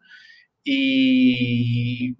[0.64, 2.16] Y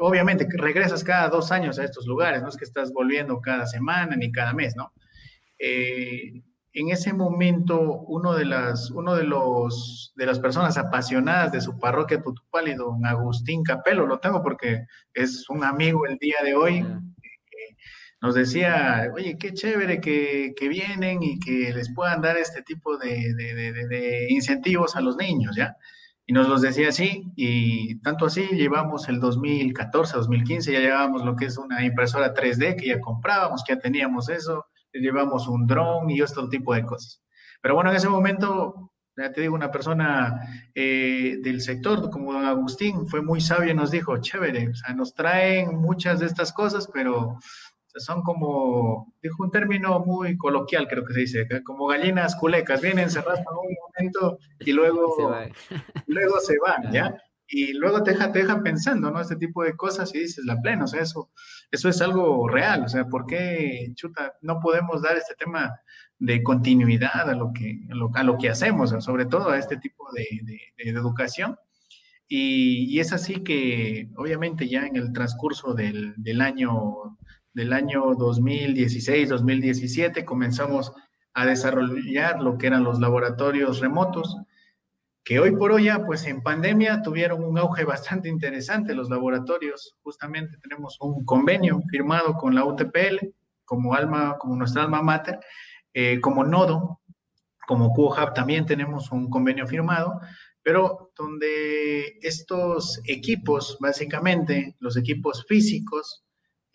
[0.00, 4.16] obviamente regresas cada dos años a estos lugares, no es que estás volviendo cada semana
[4.16, 4.92] ni cada mes, ¿no?
[5.58, 6.42] Eh,
[6.74, 11.78] en ese momento uno de las, uno de los, de las personas apasionadas de su
[11.78, 16.84] parroquia Tutupali, don Agustín Capelo, lo tengo porque es un amigo el día de hoy,
[18.20, 22.96] nos decía, oye, qué chévere que, que, vienen y que les puedan dar este tipo
[22.96, 25.76] de, de, de, incentivos a los niños, ¿ya?
[26.26, 31.36] Y nos los decía así, y tanto así llevamos el 2014, 2015, ya llevábamos lo
[31.36, 36.08] que es una impresora 3D que ya comprábamos, que ya teníamos eso, llevamos un dron
[36.08, 37.22] y otro tipo de cosas.
[37.60, 40.40] Pero bueno, en ese momento, ya te digo, una persona
[40.74, 44.94] eh, del sector como don Agustín fue muy sabio y nos dijo, chévere, o sea,
[44.94, 47.38] nos traen muchas de estas cosas, pero
[47.96, 53.10] son como, dijo un término muy coloquial, creo que se dice, como gallinas culecas, vienen,
[53.10, 55.14] se raspan un momento y luego
[55.68, 55.74] se,
[56.06, 57.14] luego se van, ¿ya?
[57.48, 59.20] y luego te deja, te deja pensando, ¿no?
[59.20, 61.30] Este tipo de cosas y dices, la plena, o sea, eso,
[61.70, 65.72] eso es algo real, o sea, ¿por qué, chuta, no podemos dar este tema
[66.18, 67.80] de continuidad a lo que,
[68.14, 71.56] a lo, que hacemos, sobre todo a este tipo de, de, educación?
[72.26, 77.18] Y, y, es así que, obviamente, ya en el transcurso del, del año,
[77.54, 80.92] del año 2016, 2017, comenzamos
[81.32, 84.36] a desarrollar lo que eran los laboratorios remotos,
[85.24, 89.96] que hoy por hoy ya, pues en pandemia tuvieron un auge bastante interesante los laboratorios.
[90.02, 93.32] Justamente tenemos un convenio firmado con la UTPL
[93.64, 95.40] como alma, como nuestra alma mater,
[95.94, 97.00] eh, como nodo,
[97.66, 100.20] como QHub también tenemos un convenio firmado,
[100.62, 106.24] pero donde estos equipos, básicamente los equipos físicos,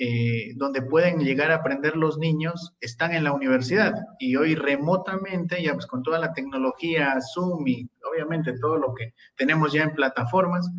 [0.01, 5.61] eh, donde pueden llegar a aprender los niños están en la universidad y hoy remotamente,
[5.61, 9.93] ya pues con toda la tecnología, Zoom y obviamente todo lo que tenemos ya en
[9.93, 10.71] plataformas,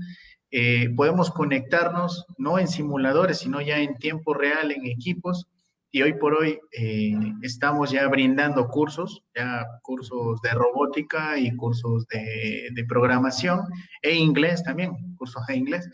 [0.50, 5.48] eh, podemos conectarnos no en simuladores, sino ya en tiempo real, en equipos.
[5.90, 7.12] Y hoy por hoy eh,
[7.42, 13.66] estamos ya brindando cursos, ya cursos de robótica y cursos de, de programación
[14.00, 15.90] e inglés también, cursos de inglés,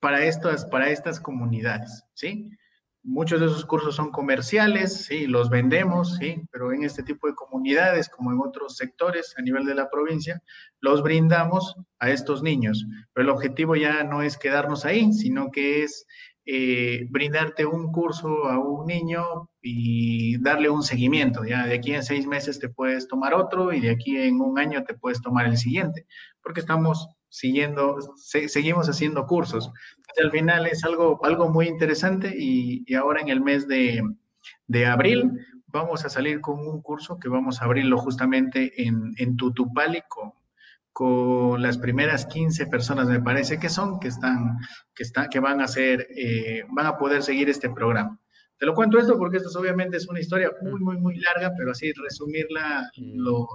[0.00, 2.50] para estas, para estas comunidades, ¿sí?
[3.02, 7.34] Muchos de esos cursos son comerciales, sí, los vendemos, sí, pero en este tipo de
[7.34, 10.42] comunidades, como en otros sectores a nivel de la provincia,
[10.80, 12.84] los brindamos a estos niños.
[13.14, 16.06] Pero el objetivo ya no es quedarnos ahí, sino que es
[16.44, 21.44] eh, brindarte un curso a un niño y darle un seguimiento.
[21.44, 24.58] Ya de aquí en seis meses te puedes tomar otro y de aquí en un
[24.58, 26.06] año te puedes tomar el siguiente,
[26.42, 29.72] porque estamos siguiendo, seguimos haciendo cursos.
[30.22, 34.02] al final es algo, algo muy interesante y, ahora en el mes de,
[34.86, 35.32] abril
[35.66, 40.32] vamos a salir con un curso que vamos a abrirlo justamente en, en Tutupali con,
[40.92, 44.58] con las primeras 15 personas, me parece que son, que están,
[44.94, 48.19] que están, que van a ser, eh, van a poder seguir este programa.
[48.60, 51.70] Te lo cuento esto porque esto obviamente es una historia muy, muy, muy larga, pero
[51.70, 53.48] así resumirla lo,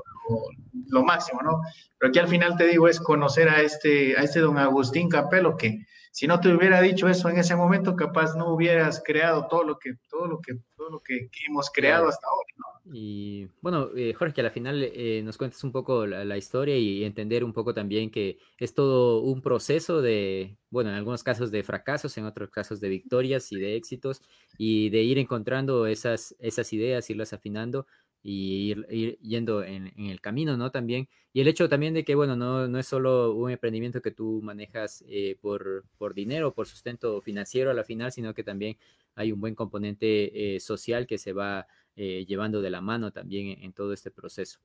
[0.88, 1.62] lo, máximo, ¿no?
[2.00, 5.58] Pero aquí al final te digo es conocer a este, a este don Agustín Capelo,
[5.58, 9.64] que si no te hubiera dicho eso en ese momento, capaz no hubieras creado todo
[9.64, 12.48] lo que, todo lo que, todo lo que, hemos creado hasta ahora.
[12.94, 16.78] Y bueno, eh, Jorge, que al final eh, nos cuentes un poco la, la, historia
[16.78, 21.50] y entender un poco también que es todo un proceso de, bueno, en algunos casos
[21.50, 24.22] de fracasos, en otros casos de victorias y de éxitos,
[24.58, 27.88] y de ir encontrando esas, esas ideas, irlas afinando
[28.22, 30.72] y ir, yendo en, el camino, ¿no?
[30.72, 31.08] También.
[31.34, 34.42] Y el hecho también de que, bueno, no, no es solo un emprendimiento que tú
[34.44, 38.78] manejas eh, por, por dinero, por sustento financiero a la final, sino que también
[39.16, 43.64] hay un buen componente eh, social que se va eh, llevando de la mano también
[43.64, 44.60] en todo este proceso.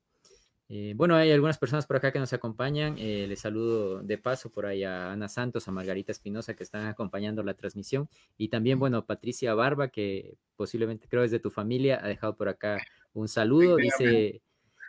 [0.73, 2.95] Eh, bueno, hay algunas personas por acá que nos acompañan.
[2.97, 6.87] Eh, les saludo de paso por ahí a Ana Santos, a Margarita Espinosa, que están
[6.87, 8.07] acompañando la transmisión.
[8.37, 12.47] Y también, bueno, Patricia Barba, que posiblemente creo es de tu familia, ha dejado por
[12.47, 12.77] acá
[13.13, 13.75] un saludo.
[13.75, 14.41] Dice,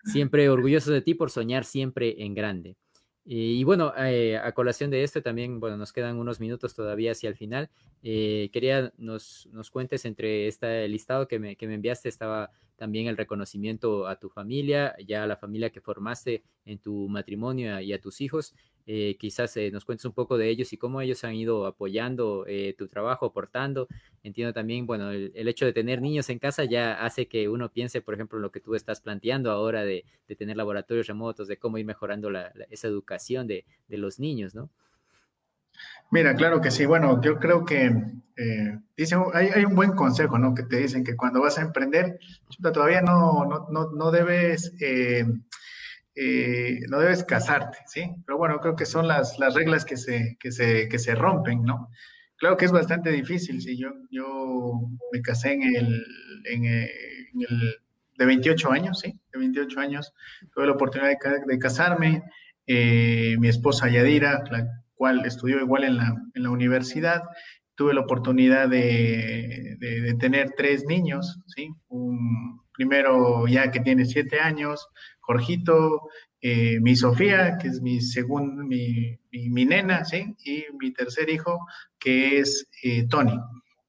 [0.05, 2.77] siempre orgulloso de ti por soñar siempre en grande.
[3.25, 7.29] Y bueno, eh, a colación de esto también, bueno, nos quedan unos minutos todavía hacia
[7.29, 7.71] el final.
[8.03, 13.07] Eh, quería nos, nos cuentes entre este listado que me, que me enviaste, estaba también
[13.07, 17.93] el reconocimiento a tu familia, ya a la familia que formaste en tu matrimonio y
[17.93, 18.55] a tus hijos.
[18.87, 22.45] Eh, quizás eh, nos cuentes un poco de ellos y cómo ellos han ido apoyando
[22.49, 23.87] eh, tu trabajo, aportando.
[24.25, 28.01] Entiendo también, bueno, el, hecho de tener niños en casa ya hace que uno piense,
[28.01, 30.05] por ejemplo, en lo que tú estás planteando ahora de,
[30.37, 32.31] tener laboratorios remotos, de cómo ir mejorando
[32.71, 34.71] esa educación de, los niños, ¿no?
[36.13, 36.87] Mira, claro que sí.
[36.87, 37.91] Bueno, yo creo que
[38.97, 40.55] dicen, hay, un buen consejo, ¿no?
[40.55, 42.19] Que te dicen que cuando vas a emprender,
[42.63, 44.73] todavía no, no, no, no debes
[46.15, 48.11] eh, no debes casarte, ¿sí?
[48.27, 51.65] Pero bueno, creo que son las, las reglas que se, que, se, que se rompen,
[51.65, 51.89] ¿no?
[52.37, 54.81] Claro que es bastante difícil, sí, yo, yo
[55.13, 56.05] me casé en el,
[56.45, 57.77] en el,
[58.19, 59.19] de 28 años, ¿sí?
[59.33, 60.13] De 28 años,
[60.53, 61.11] tuve la oportunidad
[61.47, 62.23] de, casarme,
[62.67, 67.23] eh, mi esposa Yadira, la cual estudió igual en la, en la universidad,
[67.75, 71.71] tuve la oportunidad de, de, tener tres niños, ¿sí?
[71.89, 74.87] Un primero ya que tiene siete años,
[75.19, 76.03] Jorgito,
[76.41, 80.37] eh, mi Sofía, que es mi segundo, mi, mi, nena, ¿sí?
[80.45, 81.59] Y mi tercer hijo,
[81.99, 83.37] que es eh, Tony.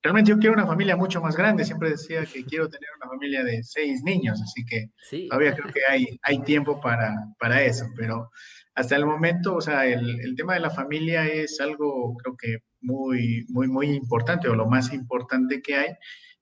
[0.04, 3.44] Realmente yo quiero una familia mucho más grande, siempre decía que quiero tener una familia
[3.44, 4.90] de seis niños, así que
[5.30, 8.30] todavía creo que hay, hay tiempo para, para eso, pero
[8.76, 12.58] hasta el momento, o sea, el, el, tema de la familia es algo creo que
[12.82, 15.90] muy, muy, muy importante o lo más importante que hay,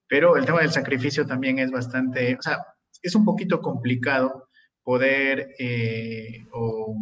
[0.07, 2.66] pero el tema del sacrificio también es bastante, o sea,
[3.01, 4.49] es un poquito complicado
[4.84, 6.95] poder eh, o,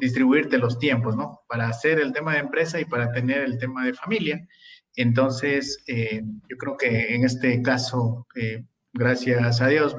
[0.00, 1.40] distribuirte los tiempos, ¿no?
[1.48, 4.46] Para hacer el tema de empresa y para tener el tema de familia.
[4.96, 9.96] Entonces, eh, yo creo que en este caso, eh, gracias a Dios,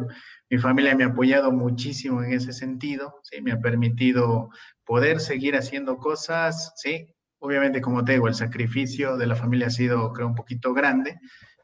[0.49, 3.41] mi familia me ha apoyado muchísimo en ese sentido, ¿sí?
[3.41, 4.49] Me ha permitido
[4.85, 7.13] poder seguir haciendo cosas, ¿sí?
[7.39, 11.19] Obviamente, como te digo, el sacrificio de la familia ha sido, creo, un poquito grande,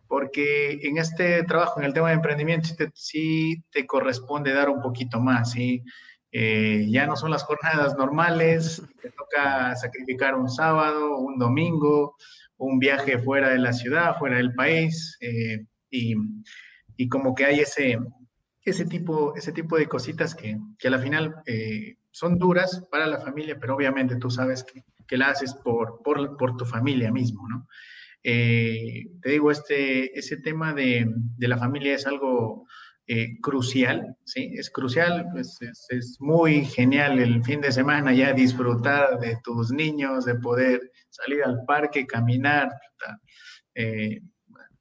[0.08, 5.20] porque en este trabajo, en el tema de emprendimiento, sí te, corresponde dar un poquito
[5.22, 5.84] más, ¿sí?
[6.34, 12.16] Eh, ya no son las jornadas normales, te toca sacrificar un sábado, un domingo,
[12.62, 16.16] un viaje fuera de la ciudad, fuera del país, eh, y,
[16.95, 17.97] y, como que hay ese,
[18.64, 23.07] ese, tipo, ese tipo de cositas que, que a la final eh, son duras para
[23.07, 27.12] la familia, pero obviamente tú sabes que, que la haces por, por, por tu familia
[27.12, 27.68] mismo, ¿no?
[28.24, 31.07] te digo, este, ese tema de,
[31.38, 32.68] de la familia es algo
[33.14, 34.53] eh, crucial, ¿sí?
[34.53, 35.59] Es crucial, pues
[35.89, 41.43] es, muy genial el fin de semana ya disfrutar de tus niños, de poder salir
[41.43, 42.70] al parque, caminar,
[43.76, 44.22] eh,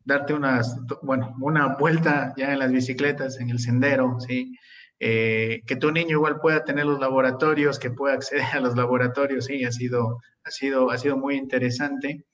[0.05, 4.57] darte unas, bueno, una vuelta ya en las bicicletas, en el sendero, ¿sí?
[5.01, 9.47] Eh, que tu niño igual pueda tener los laboratorios, que pueda acceder a los laboratorios,
[9.47, 12.25] sí, ha sido, ha sido, ha sido muy interesante.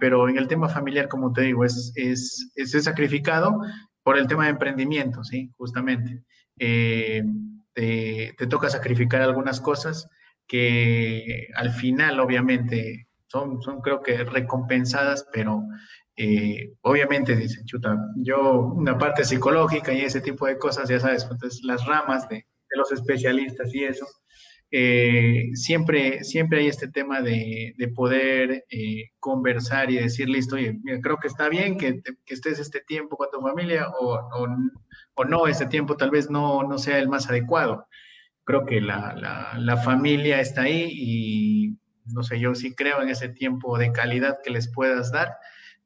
[0.00, 3.60] pero en el tema familiar, como te digo, es, es, es sacrificado,
[4.06, 5.52] por el tema de emprendimiento, ¿sí?
[5.56, 6.22] Justamente.
[6.60, 7.24] Eh,
[7.74, 10.08] te, toca sacrificar algunas cosas
[10.46, 15.64] que al final, obviamente, son, son creo que recompensadas, pero
[16.16, 21.26] eh, obviamente dicen, chuta, yo una parte psicológica y ese tipo de cosas, ya sabes,
[21.28, 24.06] entonces las ramas de, de los especialistas y eso,
[24.70, 31.18] eh, siempre, siempre hay este tema de, poder eh, conversar y decir, listo, oye, creo
[31.18, 36.10] que está bien que, estés este tiempo con tu familia o, no, este tiempo tal
[36.10, 37.86] vez no, no, sea el más adecuado.
[38.44, 43.28] Creo que la, la, familia está ahí y no sé, yo sí creo en ese
[43.28, 45.36] tiempo de calidad que les puedas dar.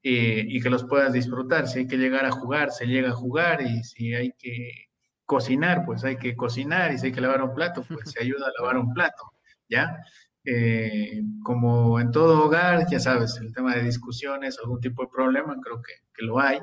[0.03, 1.69] Eh, y que los puedas disfrutar.
[1.69, 4.90] Si hay que llegar a jugar, se llega a jugar y si hay que
[5.31, 8.47] cocinar, pues hay que cocinar y si hay que lavar un plato, pues se ayuda
[8.49, 9.23] a lavar un plato,
[9.69, 9.97] ¿ya?
[10.45, 15.57] Eh, como en todo hogar, ya sabes, el tema de discusiones, algún tipo de problema,
[15.63, 16.59] creo que, que, lo hay,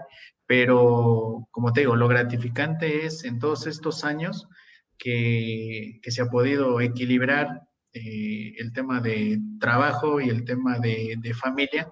[0.45, 4.49] pero como te digo, lo gratificante es en todos estos años
[4.97, 7.61] que, que se ha podido equilibrar
[7.93, 11.89] eh, el tema de trabajo y el tema de, de familia,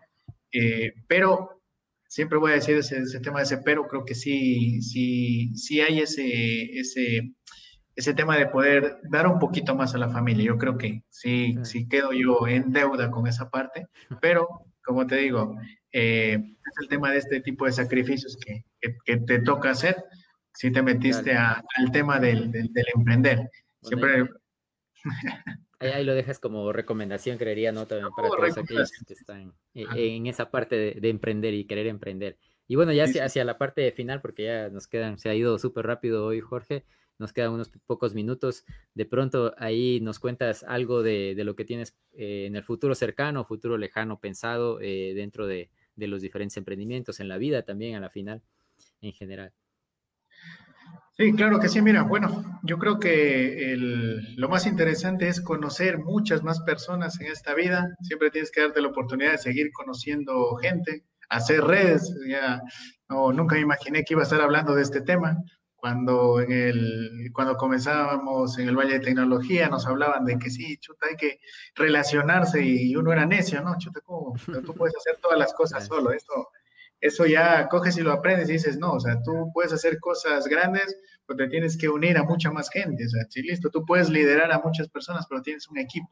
[0.51, 1.54] eh, pero
[2.15, 5.99] siempre voy a decir ese, tema de ese pero, creo que sí, sí, sí hay
[5.99, 7.33] ese, ese,
[7.93, 10.45] ese tema de poder dar un poquito más a la familia.
[10.45, 13.87] Yo creo que sí, sí quedo yo en deuda con esa parte,
[14.21, 14.47] pero
[14.85, 15.57] como te digo,
[15.91, 18.63] eh, es el tema de este tipo de sacrificios que,
[19.03, 20.01] que, te toca hacer
[20.53, 23.49] si te metiste al tema del, del, emprender.
[23.81, 24.29] Siempre...
[25.79, 27.85] Ahí, lo dejas como recomendación, creería, ¿no?
[27.85, 32.37] También para todos aquellos que están eh, en esa parte de, emprender y querer emprender.
[32.67, 35.85] Y bueno, ya hacia, la parte final, porque ya nos quedan, se ha ido súper
[35.85, 36.85] rápido hoy, Jorge,
[37.19, 38.65] nos quedan unos pocos minutos.
[38.93, 43.45] De pronto ahí nos cuentas algo de, lo que tienes eh, en el futuro cercano,
[43.45, 47.99] futuro lejano pensado eh, dentro de, de los diferentes emprendimientos, en la vida también a
[47.99, 48.41] la final,
[49.01, 49.53] en general.
[51.17, 51.81] Sí, claro que sí.
[51.81, 53.75] Mira, bueno, yo creo que
[54.35, 57.95] lo más interesante es conocer muchas más personas en esta vida.
[58.01, 62.13] Siempre tienes que darte la oportunidad de seguir conociendo gente, hacer redes.
[62.27, 62.61] Ya,
[63.07, 65.37] no, nunca me imaginé que iba a estar hablando de este tema.
[65.77, 70.77] Cuando, en el, cuando comenzábamos en el Valle de Tecnología nos hablaban de que sí,
[70.77, 71.39] chuta, hay que
[71.75, 73.77] relacionarse y uno era necio, ¿no?
[73.77, 74.33] Chuta, ¿cómo?
[74.65, 76.11] Tú puedes hacer todas las cosas solo.
[76.11, 76.49] Esto,
[77.05, 80.47] eso ya coges y lo aprendes y dices, no, o sea, tú puedes hacer cosas
[80.47, 83.85] grandes, pero te tienes que unir a mucha más gente, o sea, sí, listo, tú
[83.85, 86.09] puedes liderar a muchas personas, pero tienes un equipo.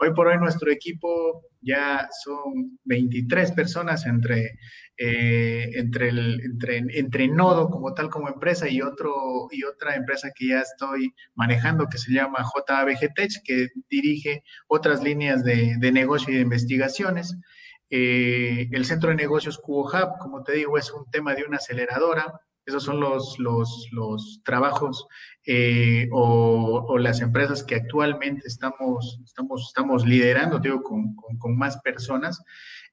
[0.00, 4.58] Hoy por hoy nuestro equipo ya son 23 personas entre,
[4.96, 10.30] eh, entre, el, entre, entre Nodo como tal como empresa y, otro, y otra empresa
[10.32, 15.90] que ya estoy manejando que se llama JABG Tech, que dirige otras líneas de, de
[15.90, 17.36] negocio y de investigaciones.
[17.90, 22.40] Eh, el centro de negocios Cubo como te digo, es un tema de una aceleradora.
[22.66, 25.06] Esos son los, los, los trabajos
[25.46, 32.42] eh, o, las empresas que actualmente estamos, estamos, estamos liderando, digo, con, con, más personas.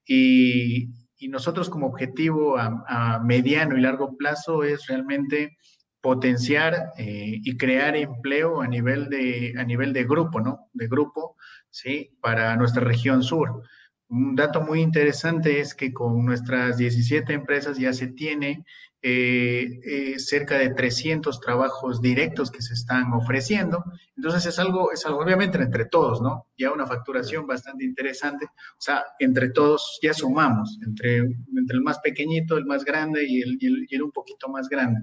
[0.06, 0.88] Y,
[1.18, 5.58] y, nosotros como objetivo a, mediano y largo plazo es realmente
[6.00, 10.70] potenciar eh, y crear empleo a nivel de, a nivel de grupo, ¿no?
[10.72, 11.36] De grupo,
[11.68, 12.16] ¿sí?
[12.22, 13.62] Para nuestra región sur.
[14.08, 18.64] Un dato muy interesante es que con nuestras 17 empresas ya se tiene
[19.02, 23.84] eh, eh, cerca de 300 trabajos directos que se están ofreciendo.
[24.16, 26.46] Entonces es algo, es algo obviamente entre todos, ¿no?
[26.56, 28.46] Ya una facturación bastante interesante.
[28.46, 33.42] O sea, entre todos ya sumamos, entre, entre el más pequeñito, el más grande y
[33.42, 35.00] el, y el un poquito más grande.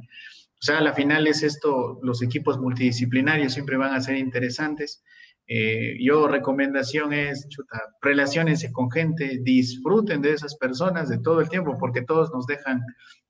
[0.64, 5.04] O sea, a la final es esto, los equipos multidisciplinarios siempre van a ser interesantes.
[5.48, 7.80] Eh, yo recomendación es, chuta,
[8.72, 12.82] con gente, disfruten de esas personas de todo el tiempo, porque todos nos dejan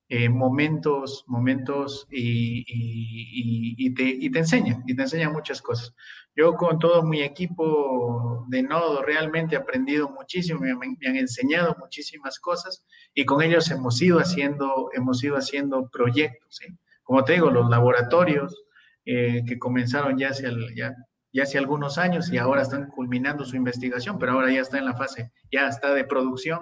[0.08, 5.94] eh, momentos, momentos y, y, te, y, te, enseñan, y te enseñan muchas cosas.
[6.36, 12.38] Yo con todo mi equipo de Nodo realmente he aprendido muchísimo, me, han enseñado muchísimas
[12.38, 12.84] cosas
[13.14, 16.60] y con ellos hemos ido haciendo, hemos ido haciendo proyectos.
[17.02, 18.64] Como te digo, los laboratorios
[19.04, 20.94] eh, que comenzaron ya el, ya
[21.34, 24.84] ya hace algunos años y ahora están culminando su investigación, pero ahora ya está en
[24.84, 26.60] la fase, ya está de producción.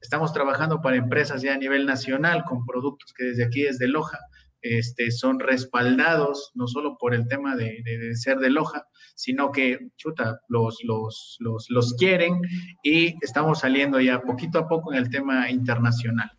[0.00, 4.20] Estamos trabajando para empresas ya a nivel nacional con productos que desde aquí, desde Loja,
[4.62, 7.82] este, son respaldados, no solo por el tema de,
[8.14, 8.84] ser de Loja,
[9.16, 12.40] sino que, chuta, los, los, los, los quieren
[12.84, 16.30] y estamos saliendo ya poquito a poco en el tema internacional.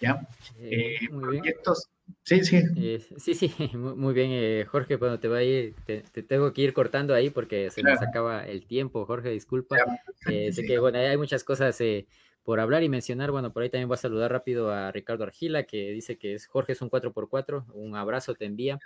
[0.00, 0.26] ¿Ya?
[0.58, 1.88] Eh, eh, proyectos.
[2.22, 2.62] Sí, sí.
[2.76, 4.96] Eh, sí, sí, muy, bien, Jorge.
[4.96, 8.46] Bueno, te, va a ir, te, tengo que ir cortando ahí porque se nos acaba
[8.46, 9.76] el tiempo, Jorge, disculpa.
[10.26, 11.80] sé que, bueno, hay muchas cosas
[12.46, 13.32] por hablar y mencionar.
[13.32, 16.46] Bueno, por ahí también voy a saludar rápido a Ricardo Argila, que dice que es
[16.46, 17.66] Jorge es un 4x4.
[17.74, 18.78] Un abrazo te envía.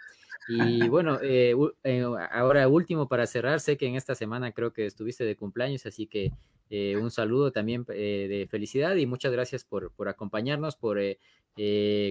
[0.49, 1.55] Y bueno, eh,
[1.85, 5.87] eh, ahora último para cerrar, sé que en esta semana creo que estuviste de cumpleaños,
[5.87, 6.33] así que
[6.70, 10.99] eh, un saludo también de felicidad y muchas gracias por, por acompañarnos, por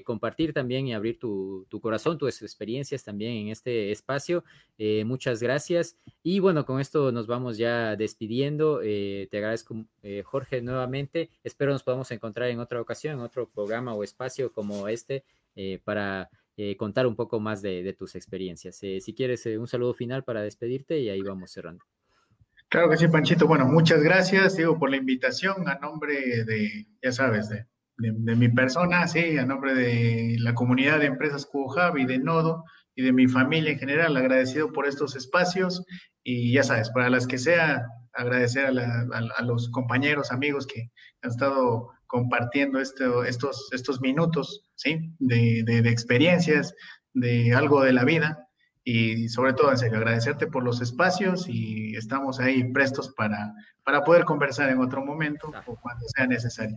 [0.06, 4.44] compartir también y abrir tu, tu, corazón, tus experiencias también en este espacio.
[5.06, 5.98] muchas gracias.
[6.24, 8.80] Y bueno, con esto nos vamos ya despidiendo.
[8.80, 9.86] te agradezco,
[10.24, 11.30] Jorge, nuevamente.
[11.44, 15.24] Espero nos podamos encontrar en otra ocasión, en otro programa o espacio como este
[15.84, 16.30] para
[16.62, 18.84] eh, contar un poco más de, tus experiencias.
[18.84, 21.86] Eh, si quieres, eh, un saludo final para despedirte y ahí vamos cerrando.
[22.68, 23.48] Claro que sí, Panchito.
[23.48, 29.08] Bueno, muchas gracias, digo, por la invitación a nombre de, ya sabes, de, mi persona,
[29.08, 32.66] sí, a nombre de la comunidad de empresas QHub y de Nodo
[33.00, 35.86] y de mi familia en general, agradecido por estos espacios
[36.22, 40.92] y ya sabes, para las que sea, agradecer a, los compañeros, amigos que
[41.22, 45.14] han estado compartiendo estos, estos minutos, ¿sí?
[45.20, 46.76] De, de, experiencias,
[47.14, 48.50] de algo de la vida
[48.84, 53.54] y sobre todo, en serio, agradecerte por los espacios y estamos ahí prestos para,
[53.86, 56.76] para poder conversar en otro momento o cuando sea necesario.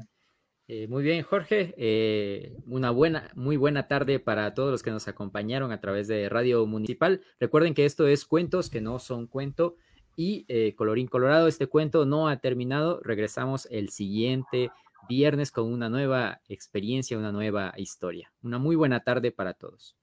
[0.74, 1.74] Eh, muy bien, Jorge.
[1.76, 6.30] Eh, una buena, muy buena tarde para todos los que nos acompañaron a través de
[6.30, 7.20] Radio Municipal.
[7.38, 9.76] Recuerden que esto es Cuentos que no son cuento.
[10.16, 13.00] Y eh, colorín colorado, este cuento no ha terminado.
[13.02, 14.70] Regresamos el siguiente
[15.10, 18.32] viernes con una nueva experiencia, una nueva historia.
[18.42, 19.94] Una muy buena tarde para todos.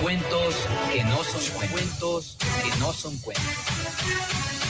[0.00, 0.54] Cuentos
[0.92, 4.69] que no son cuentos, que no son cuentos.